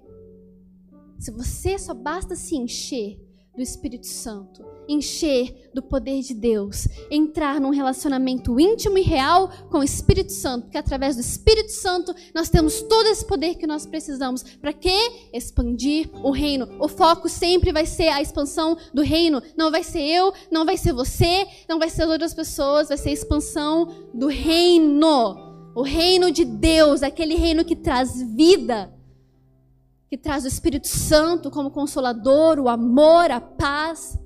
se 1.19 1.31
você 1.31 1.77
só 1.77 1.93
basta 1.93 2.35
se 2.35 2.55
encher 2.55 3.19
do 3.55 3.61
Espírito 3.61 4.05
Santo, 4.05 4.65
encher 4.87 5.69
do 5.73 5.81
poder 5.81 6.21
de 6.21 6.33
Deus, 6.33 6.87
entrar 7.09 7.59
num 7.59 7.69
relacionamento 7.69 8.59
íntimo 8.59 8.97
e 8.97 9.01
real 9.01 9.49
com 9.69 9.79
o 9.79 9.83
Espírito 9.83 10.31
Santo, 10.33 10.63
porque 10.63 10.77
através 10.77 11.15
do 11.15 11.21
Espírito 11.21 11.71
Santo 11.71 12.13
nós 12.33 12.49
temos 12.49 12.81
todo 12.81 13.07
esse 13.07 13.25
poder 13.25 13.55
que 13.55 13.65
nós 13.65 13.85
precisamos. 13.85 14.43
Para 14.43 14.73
quê? 14.73 15.29
Expandir 15.33 16.09
o 16.21 16.31
reino. 16.31 16.67
O 16.79 16.87
foco 16.87 17.29
sempre 17.29 17.71
vai 17.71 17.85
ser 17.85 18.09
a 18.09 18.21
expansão 18.21 18.77
do 18.93 19.01
reino. 19.01 19.41
Não 19.57 19.71
vai 19.71 19.83
ser 19.83 20.01
eu, 20.01 20.33
não 20.51 20.65
vai 20.65 20.77
ser 20.77 20.93
você, 20.93 21.47
não 21.67 21.79
vai 21.79 21.89
ser 21.89 22.05
outras 22.05 22.33
pessoas, 22.33 22.89
vai 22.89 22.97
ser 22.97 23.09
a 23.09 23.13
expansão 23.13 24.09
do 24.13 24.27
reino. 24.27 25.43
O 25.75 25.81
reino 25.81 26.31
de 26.31 26.45
Deus, 26.45 27.03
aquele 27.03 27.35
reino 27.35 27.65
que 27.65 27.75
traz 27.75 28.21
vida 28.21 28.94
que 30.15 30.21
traz 30.21 30.45
o 30.45 30.47
Espírito 30.47 30.87
Santo 30.87 31.51
como 31.51 31.69
consolador, 31.69 32.57
o 32.57 32.69
amor, 32.69 33.29
a 33.31 33.41
paz. 33.41 34.17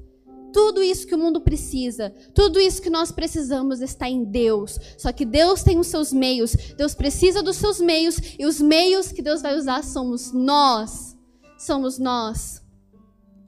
Tudo 0.54 0.84
isso 0.84 1.08
que 1.08 1.16
o 1.16 1.18
mundo 1.18 1.42
precisa, 1.42 2.12
tudo 2.34 2.60
isso 2.60 2.82
que 2.82 2.90
nós 2.92 3.12
precisamos 3.12 3.82
está 3.82 4.08
em 4.08 4.24
Deus. 4.24 4.80
Só 5.00 5.12
que 5.12 5.26
Deus 5.26 5.64
tem 5.64 5.80
os 5.80 5.88
seus 5.88 6.14
meios, 6.14 6.54
Deus 6.78 6.94
precisa 6.94 7.42
dos 7.42 7.56
seus 7.56 7.80
meios 7.80 8.18
e 8.38 8.46
os 8.46 8.62
meios 8.62 9.12
que 9.12 9.22
Deus 9.22 9.42
vai 9.42 9.58
usar 9.58 9.84
somos 9.84 10.32
nós. 10.32 11.18
Somos 11.58 11.98
nós. 11.98 12.64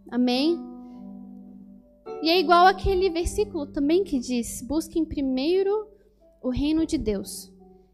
Amém? 0.09 0.59
E 2.23 2.29
é 2.29 2.39
igual 2.39 2.65
aquele 2.65 3.09
versículo 3.09 3.67
também 3.67 4.03
que 4.03 4.19
diz: 4.19 4.63
busquem 4.63 5.05
primeiro 5.05 5.87
o 6.41 6.49
reino 6.49 6.87
de 6.87 6.97
Deus 6.97 7.51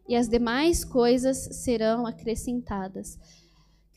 e 0.07 0.15
as 0.15 0.29
demais 0.29 0.86
coisas 0.86 1.38
serão 1.51 2.05
acrescentadas. 2.05 3.17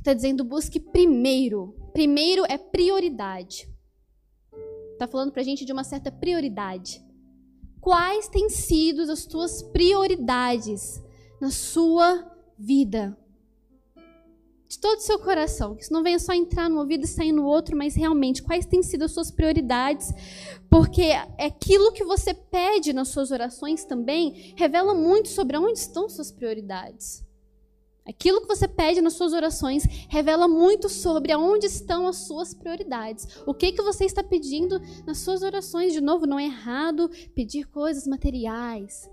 Está 0.01 0.15
dizendo 0.15 0.43
busque 0.43 0.81
primeiro. 0.81 1.77
Primeiro 1.93 2.45
é 2.49 2.59
prioridade. 2.59 3.69
Está 4.95 5.07
falando 5.07 5.31
para 5.31 5.43
a 5.43 5.45
gente 5.45 5.65
de 5.65 5.73
uma 5.73 5.85
certa 5.85 6.11
prioridade. 6.11 7.01
Quais 7.81 8.27
têm 8.27 8.49
sido 8.49 9.03
as 9.03 9.25
tuas 9.27 9.63
prioridades 9.63 11.03
na 11.41 11.51
sua 11.51 12.27
vida? 12.59 13.17
de 14.71 14.79
todo 14.79 14.99
o 14.99 15.03
seu 15.03 15.19
coração. 15.19 15.75
Que 15.75 15.83
isso 15.83 15.93
não 15.93 16.03
venha 16.05 16.19
só 16.21 16.33
entrar 16.33 16.71
no 16.71 16.79
ouvido 16.79 17.05
e 17.05 17.09
sair 17.09 17.33
no 17.33 17.45
outro, 17.45 17.77
mas 17.77 17.97
realmente 17.97 18.41
quais 18.41 18.65
têm 18.65 18.85
sido 18.85 19.05
as 19.05 19.11
suas 19.11 19.29
prioridades. 19.29 20.13
Porque 20.71 21.11
aquilo 21.37 21.93
que 21.93 22.05
você 22.05 22.33
pede 22.33 22.93
nas 22.93 23.09
suas 23.09 23.33
orações 23.33 23.85
também 23.85 24.55
revela 24.57 24.95
muito 24.95 25.29
sobre 25.29 25.59
onde 25.59 25.81
estão 25.81 26.09
suas 26.09 26.31
prioridades. 26.31 27.29
Aquilo 28.11 28.41
que 28.41 28.49
você 28.49 28.67
pede 28.67 29.01
nas 29.01 29.13
suas 29.13 29.33
orações 29.33 29.85
revela 30.09 30.49
muito 30.49 30.89
sobre 30.89 31.31
aonde 31.31 31.67
estão 31.67 32.09
as 32.09 32.17
suas 32.17 32.53
prioridades. 32.53 33.29
O 33.47 33.55
que 33.55 33.71
que 33.71 33.83
você 33.83 34.05
está 34.05 34.21
pedindo 34.21 34.81
nas 35.07 35.19
suas 35.19 35.43
orações? 35.43 35.93
De 35.93 36.01
novo, 36.01 36.27
não 36.27 36.37
é 36.37 36.47
errado 36.47 37.09
pedir 37.37 37.69
coisas 37.69 38.09
materiais. 38.09 39.09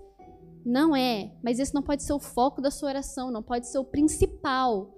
Não 0.66 0.96
é, 0.96 1.32
mas 1.44 1.60
esse 1.60 1.72
não 1.72 1.82
pode 1.82 2.02
ser 2.02 2.12
o 2.12 2.18
foco 2.18 2.60
da 2.60 2.72
sua 2.72 2.88
oração, 2.88 3.30
não 3.30 3.42
pode 3.42 3.68
ser 3.68 3.78
o 3.78 3.84
principal. 3.84 4.92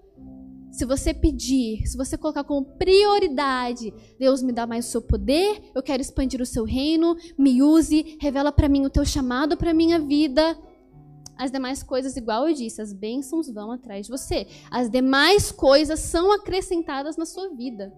Se 0.73 0.87
você 0.87 1.13
pedir, 1.13 1.87
se 1.87 1.95
você 1.95 2.17
colocar 2.17 2.45
como 2.45 2.65
prioridade, 2.65 3.93
Deus 4.19 4.43
me 4.43 4.51
dá 4.51 4.67
mais 4.67 4.87
o 4.87 4.91
seu 4.91 5.03
poder, 5.03 5.61
eu 5.75 5.83
quero 5.83 6.01
expandir 6.01 6.41
o 6.41 6.47
seu 6.47 6.65
reino, 6.65 7.17
me 7.37 7.63
use, 7.63 8.17
revela 8.19 8.51
para 8.51 8.69
mim 8.69 8.87
o 8.87 8.91
teu 8.91 9.05
chamado 9.05 9.59
para 9.59 9.75
minha 9.75 9.99
vida. 9.99 10.57
As 11.41 11.51
demais 11.51 11.83
coisas, 11.83 12.19
igual 12.19 12.47
eu 12.47 12.55
disse, 12.55 12.83
as 12.83 12.93
bênçãos 12.93 13.49
vão 13.49 13.73
atrás 13.73 14.05
de 14.05 14.13
você. 14.13 14.47
As 14.71 14.91
demais 14.91 15.51
coisas 15.51 15.99
são 16.01 16.31
acrescentadas 16.33 17.17
na 17.17 17.25
sua 17.25 17.49
vida. 17.49 17.91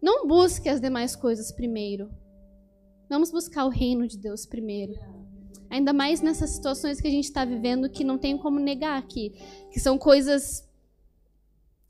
Não 0.00 0.26
busque 0.26 0.70
as 0.70 0.80
demais 0.80 1.14
coisas 1.14 1.52
primeiro. 1.52 2.10
Vamos 3.06 3.30
buscar 3.30 3.66
o 3.66 3.68
reino 3.68 4.08
de 4.08 4.16
Deus 4.16 4.46
primeiro. 4.46 4.94
Ainda 5.68 5.92
mais 5.92 6.22
nessas 6.22 6.52
situações 6.52 7.02
que 7.02 7.06
a 7.06 7.10
gente 7.10 7.24
está 7.24 7.44
vivendo, 7.44 7.90
que 7.90 8.02
não 8.02 8.16
tem 8.16 8.38
como 8.38 8.58
negar 8.58 8.98
aqui, 8.98 9.34
que 9.70 9.78
são 9.78 9.98
coisas 9.98 10.66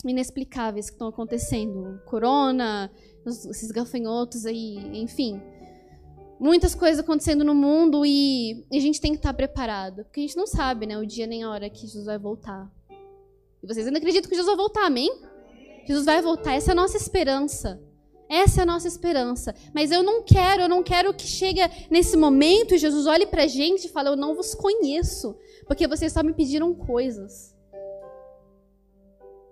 inexplicáveis 0.05 0.87
que 0.87 0.97
estão 0.97 1.07
acontecendo. 1.07 2.01
Corona, 2.05 2.91
esses 3.25 3.71
gafanhotos 3.71 4.45
aí, 4.45 4.77
enfim. 5.01 5.41
Muitas 6.45 6.75
coisas 6.75 7.01
acontecendo 7.01 7.43
no 7.43 7.55
mundo 7.55 8.05
e 8.05 8.67
a 8.71 8.79
gente 8.79 9.01
tem 9.01 9.13
que 9.13 9.17
estar 9.17 9.33
preparado. 9.33 10.05
Porque 10.05 10.21
a 10.21 10.23
gente 10.25 10.37
não 10.37 10.47
sabe, 10.47 10.85
né, 10.85 10.99
o 10.99 11.07
dia 11.07 11.27
nem 11.27 11.43
a 11.43 11.49
hora 11.49 11.71
que 11.71 11.87
Jesus 11.87 12.05
vai 12.05 12.19
voltar. 12.19 12.71
E 13.63 13.67
vocês 13.67 13.87
ainda 13.87 13.99
acreditam 13.99 14.29
que 14.29 14.37
Jesus 14.37 14.55
vai 14.55 14.63
voltar, 14.63 14.85
amém? 14.85 15.11
Jesus 15.87 16.05
vai 16.05 16.21
voltar, 16.21 16.53
essa 16.53 16.73
é 16.73 16.73
a 16.73 16.75
nossa 16.75 16.99
esperança. 16.99 17.83
Essa 18.29 18.61
é 18.61 18.63
a 18.63 18.67
nossa 18.67 18.87
esperança. 18.87 19.55
Mas 19.75 19.91
eu 19.91 20.03
não 20.03 20.23
quero, 20.23 20.61
eu 20.61 20.69
não 20.69 20.83
quero 20.83 21.15
que 21.15 21.27
chegue 21.27 21.61
nesse 21.91 22.15
momento 22.15 22.75
e 22.75 22.79
Jesus 22.79 23.07
olhe 23.07 23.25
pra 23.25 23.47
gente 23.47 23.87
e 23.87 23.89
fale: 23.89 24.11
Eu 24.11 24.17
não 24.17 24.35
vos 24.35 24.55
conheço, 24.55 25.35
porque 25.67 25.89
vocês 25.89 26.13
só 26.13 26.23
me 26.23 26.35
pediram 26.35 26.75
coisas. 26.75 27.57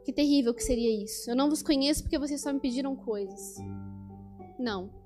Que 0.04 0.12
terrível 0.12 0.52
que 0.52 0.62
seria 0.62 1.02
isso. 1.02 1.30
Eu 1.30 1.36
não 1.36 1.48
vos 1.48 1.62
conheço 1.62 2.02
porque 2.02 2.18
vocês 2.18 2.42
só 2.42 2.52
me 2.52 2.60
pediram 2.60 2.94
coisas. 2.94 3.56
Não. 4.58 5.01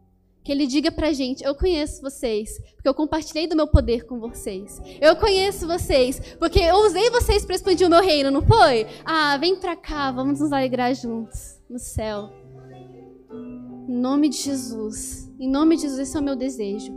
Que 0.47 0.53
ele 0.53 0.69
diga 0.69 0.93
pra 0.93 1.13
gente: 1.13 1.43
Eu 1.43 1.57
conheço 1.57 2.01
vocês, 2.01 2.61
porque 2.77 2.89
eu 2.89 2.95
compartilhei 2.95 3.49
do 3.49 3.57
meu 3.57 3.67
poder 3.67 4.07
com 4.07 4.21
vocês. 4.21 4.81
Eu 5.01 5.17
conheço 5.17 5.67
vocês, 5.67 6.21
porque 6.39 6.61
eu 6.61 6.77
usei 6.87 7.11
vocês 7.11 7.45
para 7.45 7.57
expandir 7.57 7.85
o 7.85 7.91
meu 7.91 8.01
reino, 8.01 8.31
não 8.31 8.47
foi? 8.47 8.87
Ah, 9.05 9.37
vem 9.39 9.57
pra 9.57 9.75
cá, 9.75 10.13
vamos 10.13 10.39
nos 10.39 10.53
alegrar 10.53 10.95
juntos 10.95 11.61
no 11.69 11.81
céu. 11.81 12.31
Em 13.89 13.99
nome 13.99 14.29
de 14.29 14.37
Jesus. 14.37 15.29
Em 15.41 15.51
nome 15.51 15.75
de 15.75 15.83
Jesus, 15.83 15.99
esse 15.99 16.17
é 16.17 16.21
o 16.21 16.23
meu 16.23 16.37
desejo. 16.37 16.95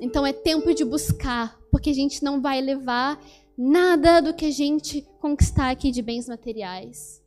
Então 0.00 0.26
é 0.26 0.32
tempo 0.32 0.72
de 0.72 0.82
buscar, 0.82 1.60
porque 1.70 1.90
a 1.90 1.94
gente 1.94 2.24
não 2.24 2.40
vai 2.40 2.62
levar 2.62 3.22
nada 3.54 4.22
do 4.22 4.32
que 4.32 4.46
a 4.46 4.50
gente 4.50 5.06
conquistar 5.20 5.68
aqui 5.68 5.90
de 5.90 6.00
bens 6.00 6.26
materiais. 6.26 7.22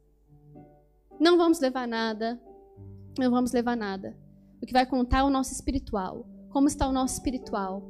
Não 1.20 1.38
vamos 1.38 1.60
levar 1.60 1.88
nada. 1.88 2.42
Não 3.16 3.30
vamos 3.30 3.52
levar 3.52 3.78
nada. 3.78 4.23
O 4.64 4.66
que 4.66 4.72
vai 4.72 4.86
contar 4.86 5.20
é 5.20 5.24
o 5.24 5.30
nosso 5.30 5.52
espiritual. 5.52 6.26
Como 6.50 6.70
está 6.70 6.88
o 6.88 6.92
nosso 6.94 7.16
espiritual? 7.16 7.84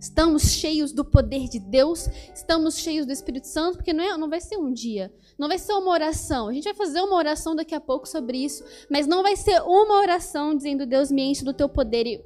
Estamos 0.00 0.50
cheios 0.50 0.92
do 0.92 1.04
poder 1.04 1.48
de 1.48 1.60
Deus, 1.60 2.08
estamos 2.34 2.76
cheios 2.76 3.06
do 3.06 3.12
Espírito 3.12 3.46
Santo, 3.46 3.76
porque 3.76 3.92
não, 3.92 4.02
é, 4.02 4.16
não 4.16 4.28
vai 4.28 4.40
ser 4.40 4.56
um 4.56 4.72
dia, 4.72 5.14
não 5.38 5.46
vai 5.46 5.58
ser 5.58 5.74
uma 5.74 5.92
oração. 5.92 6.48
A 6.48 6.52
gente 6.52 6.64
vai 6.64 6.74
fazer 6.74 7.00
uma 7.02 7.14
oração 7.14 7.54
daqui 7.54 7.72
a 7.72 7.80
pouco 7.80 8.04
sobre 8.04 8.36
isso, 8.36 8.64
mas 8.90 9.06
não 9.06 9.22
vai 9.22 9.36
ser 9.36 9.62
uma 9.62 10.00
oração 10.00 10.56
dizendo 10.56 10.86
Deus 10.86 11.08
me 11.12 11.22
enche 11.22 11.44
do 11.44 11.54
teu 11.54 11.68
poder 11.68 12.04
e 12.04 12.24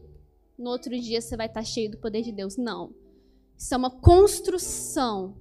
no 0.58 0.70
outro 0.70 0.98
dia 0.98 1.20
você 1.20 1.36
vai 1.36 1.46
estar 1.46 1.62
cheio 1.62 1.90
do 1.90 1.98
poder 1.98 2.22
de 2.22 2.32
Deus. 2.32 2.56
Não. 2.56 2.94
Isso 3.58 3.74
é 3.74 3.76
uma 3.76 3.90
construção 3.90 5.36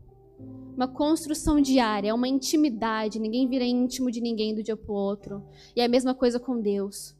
uma 0.75 0.87
construção 0.87 1.61
diária, 1.61 2.09
é 2.09 2.13
uma 2.13 2.27
intimidade. 2.27 3.19
Ninguém 3.19 3.47
vira 3.47 3.63
íntimo 3.63 4.11
de 4.11 4.19
ninguém 4.19 4.53
do 4.55 4.63
dia 4.63 4.75
para 4.75 4.91
o 4.91 4.95
outro. 4.95 5.41
E 5.75 5.79
é 5.79 5.85
a 5.85 5.89
mesma 5.89 6.15
coisa 6.15 6.39
com 6.39 6.59
Deus. 6.59 7.15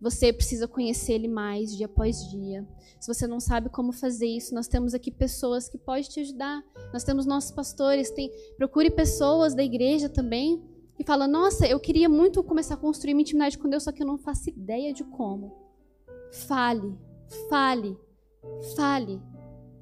Você 0.00 0.32
precisa 0.32 0.66
conhecer 0.66 1.12
Ele 1.12 1.28
mais 1.28 1.76
dia 1.76 1.86
após 1.86 2.30
dia. 2.30 2.66
Se 2.98 3.06
você 3.06 3.26
não 3.26 3.38
sabe 3.38 3.68
como 3.68 3.92
fazer 3.92 4.26
isso, 4.26 4.54
nós 4.54 4.66
temos 4.66 4.94
aqui 4.94 5.10
pessoas 5.10 5.68
que 5.68 5.76
podem 5.76 6.02
te 6.02 6.20
ajudar. 6.20 6.62
Nós 6.92 7.04
temos 7.04 7.26
nossos 7.26 7.50
pastores. 7.50 8.10
Tem, 8.10 8.30
procure 8.56 8.90
pessoas 8.90 9.54
da 9.54 9.62
igreja 9.62 10.08
também 10.08 10.62
que 10.96 11.04
falam: 11.04 11.28
Nossa, 11.28 11.66
eu 11.66 11.78
queria 11.78 12.08
muito 12.08 12.42
começar 12.42 12.74
a 12.74 12.78
construir 12.78 13.12
uma 13.12 13.20
intimidade 13.20 13.58
com 13.58 13.68
Deus, 13.68 13.82
só 13.82 13.92
que 13.92 14.02
eu 14.02 14.06
não 14.06 14.18
faço 14.18 14.48
ideia 14.48 14.92
de 14.92 15.04
como. 15.04 15.52
Fale, 16.32 16.94
fale, 17.48 17.96
fale. 18.76 19.20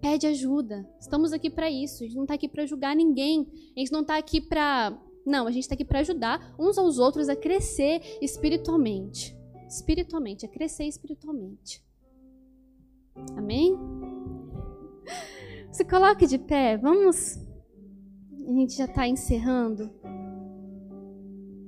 Pede 0.00 0.26
ajuda. 0.26 0.88
Estamos 1.00 1.33
aqui 1.33 1.50
para 1.50 1.70
isso. 1.70 2.02
A 2.02 2.07
gente 2.07 2.16
não 2.16 2.22
está 2.22 2.35
aqui 2.35 2.48
para 2.48 2.66
julgar 2.66 2.94
ninguém. 2.94 3.46
A 3.76 3.81
gente 3.81 3.92
não 3.92 4.00
está 4.00 4.16
aqui 4.16 4.40
para. 4.40 4.96
Não, 5.24 5.46
a 5.46 5.50
gente 5.50 5.64
está 5.64 5.74
aqui 5.74 5.85
para 5.85 6.00
ajudar 6.00 6.54
uns 6.59 6.76
aos 6.76 6.98
outros 6.98 7.28
a 7.28 7.37
crescer 7.37 8.00
espiritualmente. 8.20 9.38
Espiritualmente, 9.68 10.46
a 10.46 10.48
crescer 10.48 10.85
espiritualmente. 10.85 11.85
Amém? 13.37 13.76
Se 15.70 15.85
coloque 15.85 16.26
de 16.26 16.38
pé. 16.38 16.76
Vamos. 16.76 17.37
A 18.33 18.52
gente 18.52 18.74
já 18.74 18.87
está 18.87 19.07
encerrando. 19.07 19.92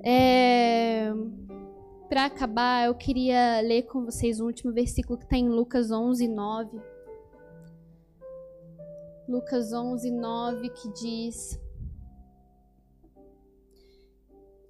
É... 0.03 1.11
Para 2.09 2.25
acabar, 2.25 2.87
eu 2.87 2.95
queria 2.95 3.61
ler 3.61 3.83
com 3.83 4.03
vocês 4.03 4.41
o 4.41 4.45
último 4.45 4.73
versículo 4.73 5.17
que 5.17 5.25
está 5.25 5.37
em 5.37 5.47
Lucas 5.47 5.91
11, 5.91 6.27
9. 6.27 6.81
Lucas 9.29 9.71
11, 9.71 10.11
9, 10.11 10.69
que 10.71 10.91
diz: 10.91 11.59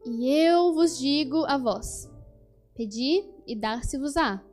E 0.06 0.30
eu 0.30 0.74
vos 0.74 1.00
digo 1.00 1.46
a 1.46 1.58
vós: 1.58 2.11
pedi 2.76 3.24
e 3.46 3.56
dar-se-vos-á, 3.56 4.44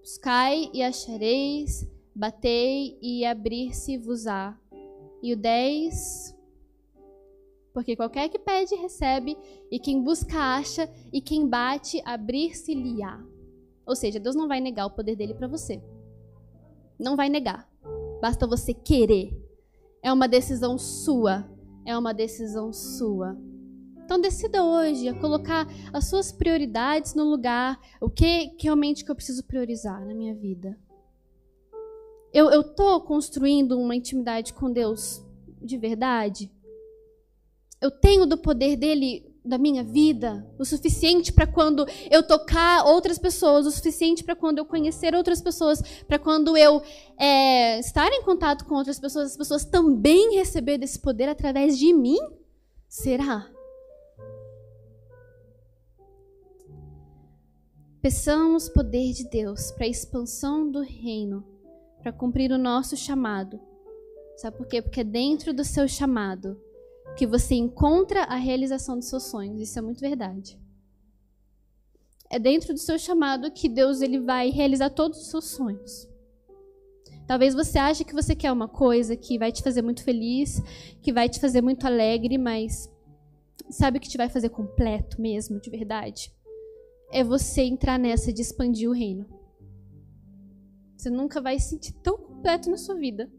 buscai 0.00 0.70
e 0.72 0.82
achareis, 0.82 1.86
batei 2.14 2.98
e 3.00 3.24
abrir-se-vos-á. 3.24 4.58
E 5.22 5.34
o 5.34 5.36
10, 5.36 6.34
porque 7.72 7.94
qualquer 7.94 8.28
que 8.28 8.38
pede, 8.38 8.74
recebe, 8.74 9.36
e 9.70 9.78
quem 9.78 10.02
busca, 10.02 10.38
acha, 10.38 10.90
e 11.12 11.20
quem 11.20 11.46
bate, 11.46 12.02
abrir-se-lhe-á. 12.04 13.22
Ou 13.86 13.94
seja, 13.94 14.20
Deus 14.20 14.34
não 14.34 14.48
vai 14.48 14.60
negar 14.60 14.86
o 14.86 14.90
poder 14.90 15.16
dele 15.16 15.34
para 15.34 15.48
você. 15.48 15.82
Não 16.98 17.16
vai 17.16 17.28
negar. 17.28 17.68
Basta 18.20 18.46
você 18.46 18.74
querer. 18.74 19.36
É 20.02 20.12
uma 20.12 20.28
decisão 20.28 20.78
sua. 20.78 21.48
É 21.86 21.96
uma 21.96 22.12
decisão 22.12 22.72
sua. 22.72 23.36
Então 24.10 24.20
decida 24.20 24.64
hoje 24.64 25.06
a 25.06 25.14
colocar 25.14 25.68
as 25.92 26.08
suas 26.08 26.32
prioridades 26.32 27.14
no 27.14 27.22
lugar. 27.22 27.80
O 28.00 28.10
que, 28.10 28.48
que 28.58 28.64
realmente 28.64 29.04
que 29.04 29.10
eu 29.12 29.14
preciso 29.14 29.44
priorizar 29.44 30.04
na 30.04 30.12
minha 30.12 30.34
vida? 30.34 30.76
Eu 32.34 32.50
estou 32.60 33.00
construindo 33.02 33.78
uma 33.78 33.94
intimidade 33.94 34.52
com 34.52 34.68
Deus 34.68 35.24
de 35.62 35.78
verdade? 35.78 36.50
Eu 37.80 37.88
tenho 37.88 38.26
do 38.26 38.36
poder 38.36 38.74
dele 38.74 39.32
da 39.44 39.56
minha 39.56 39.84
vida, 39.84 40.44
o 40.58 40.64
suficiente 40.64 41.32
para 41.32 41.46
quando 41.46 41.86
eu 42.10 42.26
tocar 42.26 42.86
outras 42.86 43.16
pessoas, 43.16 43.64
o 43.64 43.70
suficiente 43.70 44.24
para 44.24 44.34
quando 44.34 44.58
eu 44.58 44.64
conhecer 44.64 45.14
outras 45.14 45.40
pessoas, 45.40 45.80
para 46.08 46.18
quando 46.18 46.56
eu 46.56 46.82
é, 47.16 47.78
estar 47.78 48.08
em 48.08 48.24
contato 48.24 48.64
com 48.64 48.74
outras 48.74 48.98
pessoas, 48.98 49.30
as 49.30 49.36
pessoas 49.36 49.64
também 49.64 50.34
receber 50.34 50.78
desse 50.78 50.98
poder 50.98 51.28
através 51.28 51.78
de 51.78 51.92
mim? 51.92 52.18
Será? 52.88 53.48
Peçamos 58.02 58.68
poder 58.68 59.12
de 59.12 59.28
Deus 59.28 59.70
para 59.72 59.84
a 59.84 59.88
expansão 59.88 60.70
do 60.70 60.80
reino, 60.80 61.44
para 62.02 62.12
cumprir 62.12 62.50
o 62.50 62.58
nosso 62.58 62.96
chamado, 62.96 63.60
Sabe 64.40 64.56
por 64.56 64.66
quê? 64.66 64.80
Porque 64.80 65.00
é 65.00 65.04
dentro 65.04 65.52
do 65.52 65.62
seu 65.62 65.86
chamado 65.86 66.58
que 67.14 67.26
você 67.26 67.54
encontra 67.56 68.22
a 68.22 68.36
realização 68.36 68.96
dos 68.98 69.06
seus 69.06 69.24
sonhos. 69.24 69.60
Isso 69.60 69.78
é 69.78 69.82
muito 69.82 70.00
verdade. 70.00 70.58
É 72.30 72.38
dentro 72.38 72.72
do 72.72 72.80
seu 72.80 72.98
chamado 72.98 73.50
que 73.50 73.68
Deus 73.68 74.00
ele 74.00 74.18
vai 74.18 74.48
realizar 74.48 74.88
todos 74.88 75.20
os 75.20 75.26
seus 75.26 75.44
sonhos. 75.44 76.08
Talvez 77.26 77.52
você 77.52 77.78
ache 77.78 78.02
que 78.02 78.14
você 78.14 78.34
quer 78.34 78.50
uma 78.50 78.66
coisa 78.66 79.14
que 79.14 79.38
vai 79.38 79.52
te 79.52 79.62
fazer 79.62 79.82
muito 79.82 80.02
feliz, 80.02 80.62
que 81.02 81.12
vai 81.12 81.28
te 81.28 81.38
fazer 81.38 81.60
muito 81.60 81.86
alegre, 81.86 82.38
mas 82.38 82.90
sabe 83.68 83.98
o 83.98 84.00
que 84.00 84.08
te 84.08 84.16
vai 84.16 84.30
fazer 84.30 84.48
completo 84.48 85.20
mesmo, 85.20 85.60
de 85.60 85.68
verdade? 85.68 86.32
É 87.12 87.24
você 87.24 87.62
entrar 87.62 87.98
nessa 87.98 88.32
de 88.32 88.40
expandir 88.40 88.88
o 88.88 88.92
reino. 88.92 89.26
Você 90.96 91.10
nunca 91.10 91.40
vai 91.40 91.58
se 91.58 91.70
sentir 91.70 91.92
tão 92.02 92.16
completo 92.18 92.70
na 92.70 92.76
sua 92.76 92.94
vida. 92.94 93.30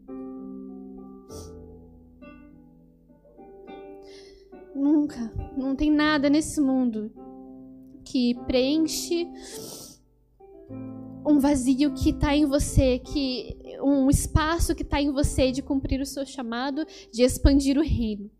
Nunca. 4.74 5.32
Não 5.56 5.76
tem 5.76 5.90
nada 5.90 6.28
nesse 6.28 6.60
mundo 6.60 7.12
que 8.04 8.34
preenche 8.46 9.28
um 11.24 11.38
vazio 11.38 11.94
que 11.94 12.10
está 12.10 12.34
em 12.34 12.46
você, 12.46 12.98
que 12.98 13.56
um 13.82 14.10
espaço 14.10 14.74
que 14.74 14.82
está 14.82 15.00
em 15.00 15.12
você 15.12 15.52
de 15.52 15.62
cumprir 15.62 16.00
o 16.00 16.06
seu 16.06 16.26
chamado, 16.26 16.84
de 17.12 17.22
expandir 17.22 17.78
o 17.78 17.82
reino. 17.82 18.30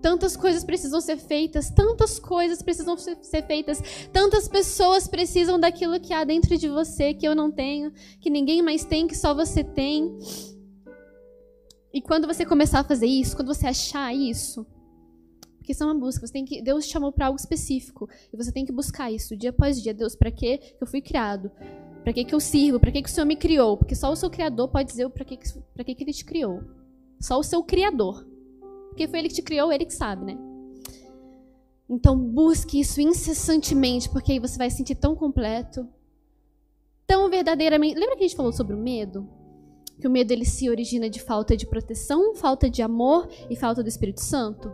Tantas 0.00 0.36
coisas 0.36 0.64
precisam 0.64 1.00
ser 1.00 1.18
feitas, 1.18 1.70
tantas 1.70 2.18
coisas 2.18 2.62
precisam 2.62 2.96
ser 2.96 3.46
feitas, 3.46 3.82
tantas 4.12 4.48
pessoas 4.48 5.06
precisam 5.06 5.60
daquilo 5.60 6.00
que 6.00 6.14
há 6.14 6.24
dentro 6.24 6.56
de 6.56 6.68
você 6.68 7.12
que 7.12 7.26
eu 7.26 7.34
não 7.34 7.50
tenho, 7.50 7.92
que 8.20 8.30
ninguém 8.30 8.62
mais 8.62 8.84
tem, 8.84 9.06
que 9.06 9.16
só 9.16 9.34
você 9.34 9.62
tem. 9.62 10.16
E 11.92 12.00
quando 12.00 12.26
você 12.26 12.46
começar 12.46 12.80
a 12.80 12.84
fazer 12.84 13.06
isso, 13.06 13.36
quando 13.36 13.54
você 13.54 13.66
achar 13.66 14.14
isso, 14.14 14.66
porque 15.58 15.72
isso 15.72 15.82
é 15.82 15.86
uma 15.86 15.98
busca, 15.98 16.26
você 16.26 16.32
tem 16.32 16.44
que 16.44 16.62
Deus 16.62 16.86
te 16.86 16.92
chamou 16.92 17.12
para 17.12 17.26
algo 17.26 17.38
específico 17.38 18.08
e 18.32 18.36
você 18.36 18.50
tem 18.50 18.64
que 18.64 18.72
buscar 18.72 19.12
isso 19.12 19.36
dia 19.36 19.50
após 19.50 19.82
dia. 19.82 19.92
Deus, 19.92 20.16
para 20.16 20.30
que 20.30 20.76
eu 20.80 20.86
fui 20.86 21.02
criado? 21.02 21.50
Para 22.02 22.12
que 22.14 22.24
que 22.24 22.34
eu 22.34 22.40
sirvo? 22.40 22.80
Para 22.80 22.90
que 22.90 23.02
que 23.02 23.10
o 23.10 23.12
Senhor 23.12 23.26
me 23.26 23.36
criou? 23.36 23.76
Porque 23.76 23.94
só 23.94 24.10
o 24.10 24.16
seu 24.16 24.30
criador 24.30 24.68
pode 24.68 24.88
dizer 24.88 25.08
para 25.10 25.24
que 25.24 25.38
para 25.74 25.84
que 25.84 25.94
que 25.94 26.04
ele 26.04 26.12
te 26.12 26.24
criou. 26.24 26.62
Só 27.20 27.38
o 27.38 27.42
seu 27.42 27.62
criador. 27.62 28.26
Porque 28.90 29.08
foi 29.08 29.18
ele 29.18 29.28
que 29.28 29.34
te 29.34 29.42
criou, 29.42 29.72
ele 29.72 29.86
que 29.86 29.94
sabe, 29.94 30.24
né? 30.24 30.38
Então 31.88 32.16
busque 32.16 32.78
isso 32.78 33.00
incessantemente, 33.00 34.08
porque 34.08 34.30
aí 34.30 34.38
você 34.38 34.56
vai 34.56 34.70
se 34.70 34.76
sentir 34.76 34.94
tão 34.94 35.16
completo, 35.16 35.88
tão 37.04 37.28
verdadeiramente. 37.28 37.98
Lembra 37.98 38.16
que 38.16 38.24
a 38.24 38.28
gente 38.28 38.36
falou 38.36 38.52
sobre 38.52 38.74
o 38.74 38.78
medo? 38.78 39.28
Que 40.00 40.06
o 40.06 40.10
medo 40.10 40.30
ele 40.30 40.44
se 40.44 40.70
origina 40.70 41.10
de 41.10 41.20
falta 41.20 41.56
de 41.56 41.66
proteção, 41.66 42.34
falta 42.36 42.70
de 42.70 42.80
amor 42.80 43.28
e 43.50 43.56
falta 43.56 43.82
do 43.82 43.88
Espírito 43.88 44.20
Santo. 44.20 44.72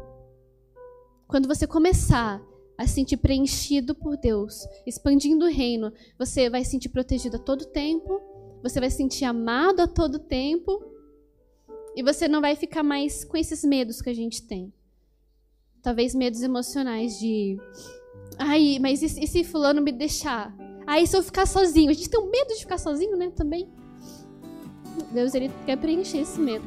Quando 1.26 1.48
você 1.48 1.66
começar 1.66 2.42
a 2.76 2.86
se 2.86 2.94
sentir 2.94 3.16
preenchido 3.16 3.94
por 3.94 4.18
Deus, 4.18 4.68
expandindo 4.86 5.46
o 5.46 5.50
reino, 5.50 5.92
você 6.18 6.50
vai 6.50 6.62
se 6.64 6.72
sentir 6.72 6.90
protegido 6.90 7.36
a 7.36 7.40
todo 7.40 7.64
tempo, 7.64 8.20
você 8.62 8.78
vai 8.78 8.90
se 8.90 8.98
sentir 8.98 9.24
amado 9.24 9.80
a 9.80 9.88
todo 9.88 10.18
tempo, 10.18 10.84
e 11.96 12.02
você 12.02 12.28
não 12.28 12.42
vai 12.42 12.54
ficar 12.54 12.82
mais 12.82 13.24
com 13.24 13.38
esses 13.38 13.64
medos 13.64 14.02
que 14.02 14.10
a 14.10 14.14
gente 14.14 14.42
tem. 14.42 14.70
Talvez 15.82 16.14
medos 16.14 16.42
emocionais 16.42 17.18
de. 17.18 17.56
Ai, 18.38 18.78
mas 18.78 19.00
e, 19.00 19.24
e 19.24 19.26
se 19.26 19.42
fulano 19.42 19.80
me 19.80 19.90
deixar? 19.90 20.54
Aí 20.86 21.06
se 21.06 21.16
eu 21.16 21.22
ficar 21.22 21.46
sozinho? 21.46 21.90
A 21.90 21.94
gente 21.94 22.10
tem 22.10 22.20
um 22.20 22.30
medo 22.30 22.48
de 22.48 22.60
ficar 22.60 22.76
sozinho, 22.76 23.16
né? 23.16 23.30
Também. 23.30 23.66
Deus, 25.10 25.34
ele 25.34 25.50
quer 25.64 25.76
preencher 25.78 26.18
esse 26.18 26.38
medo. 26.38 26.66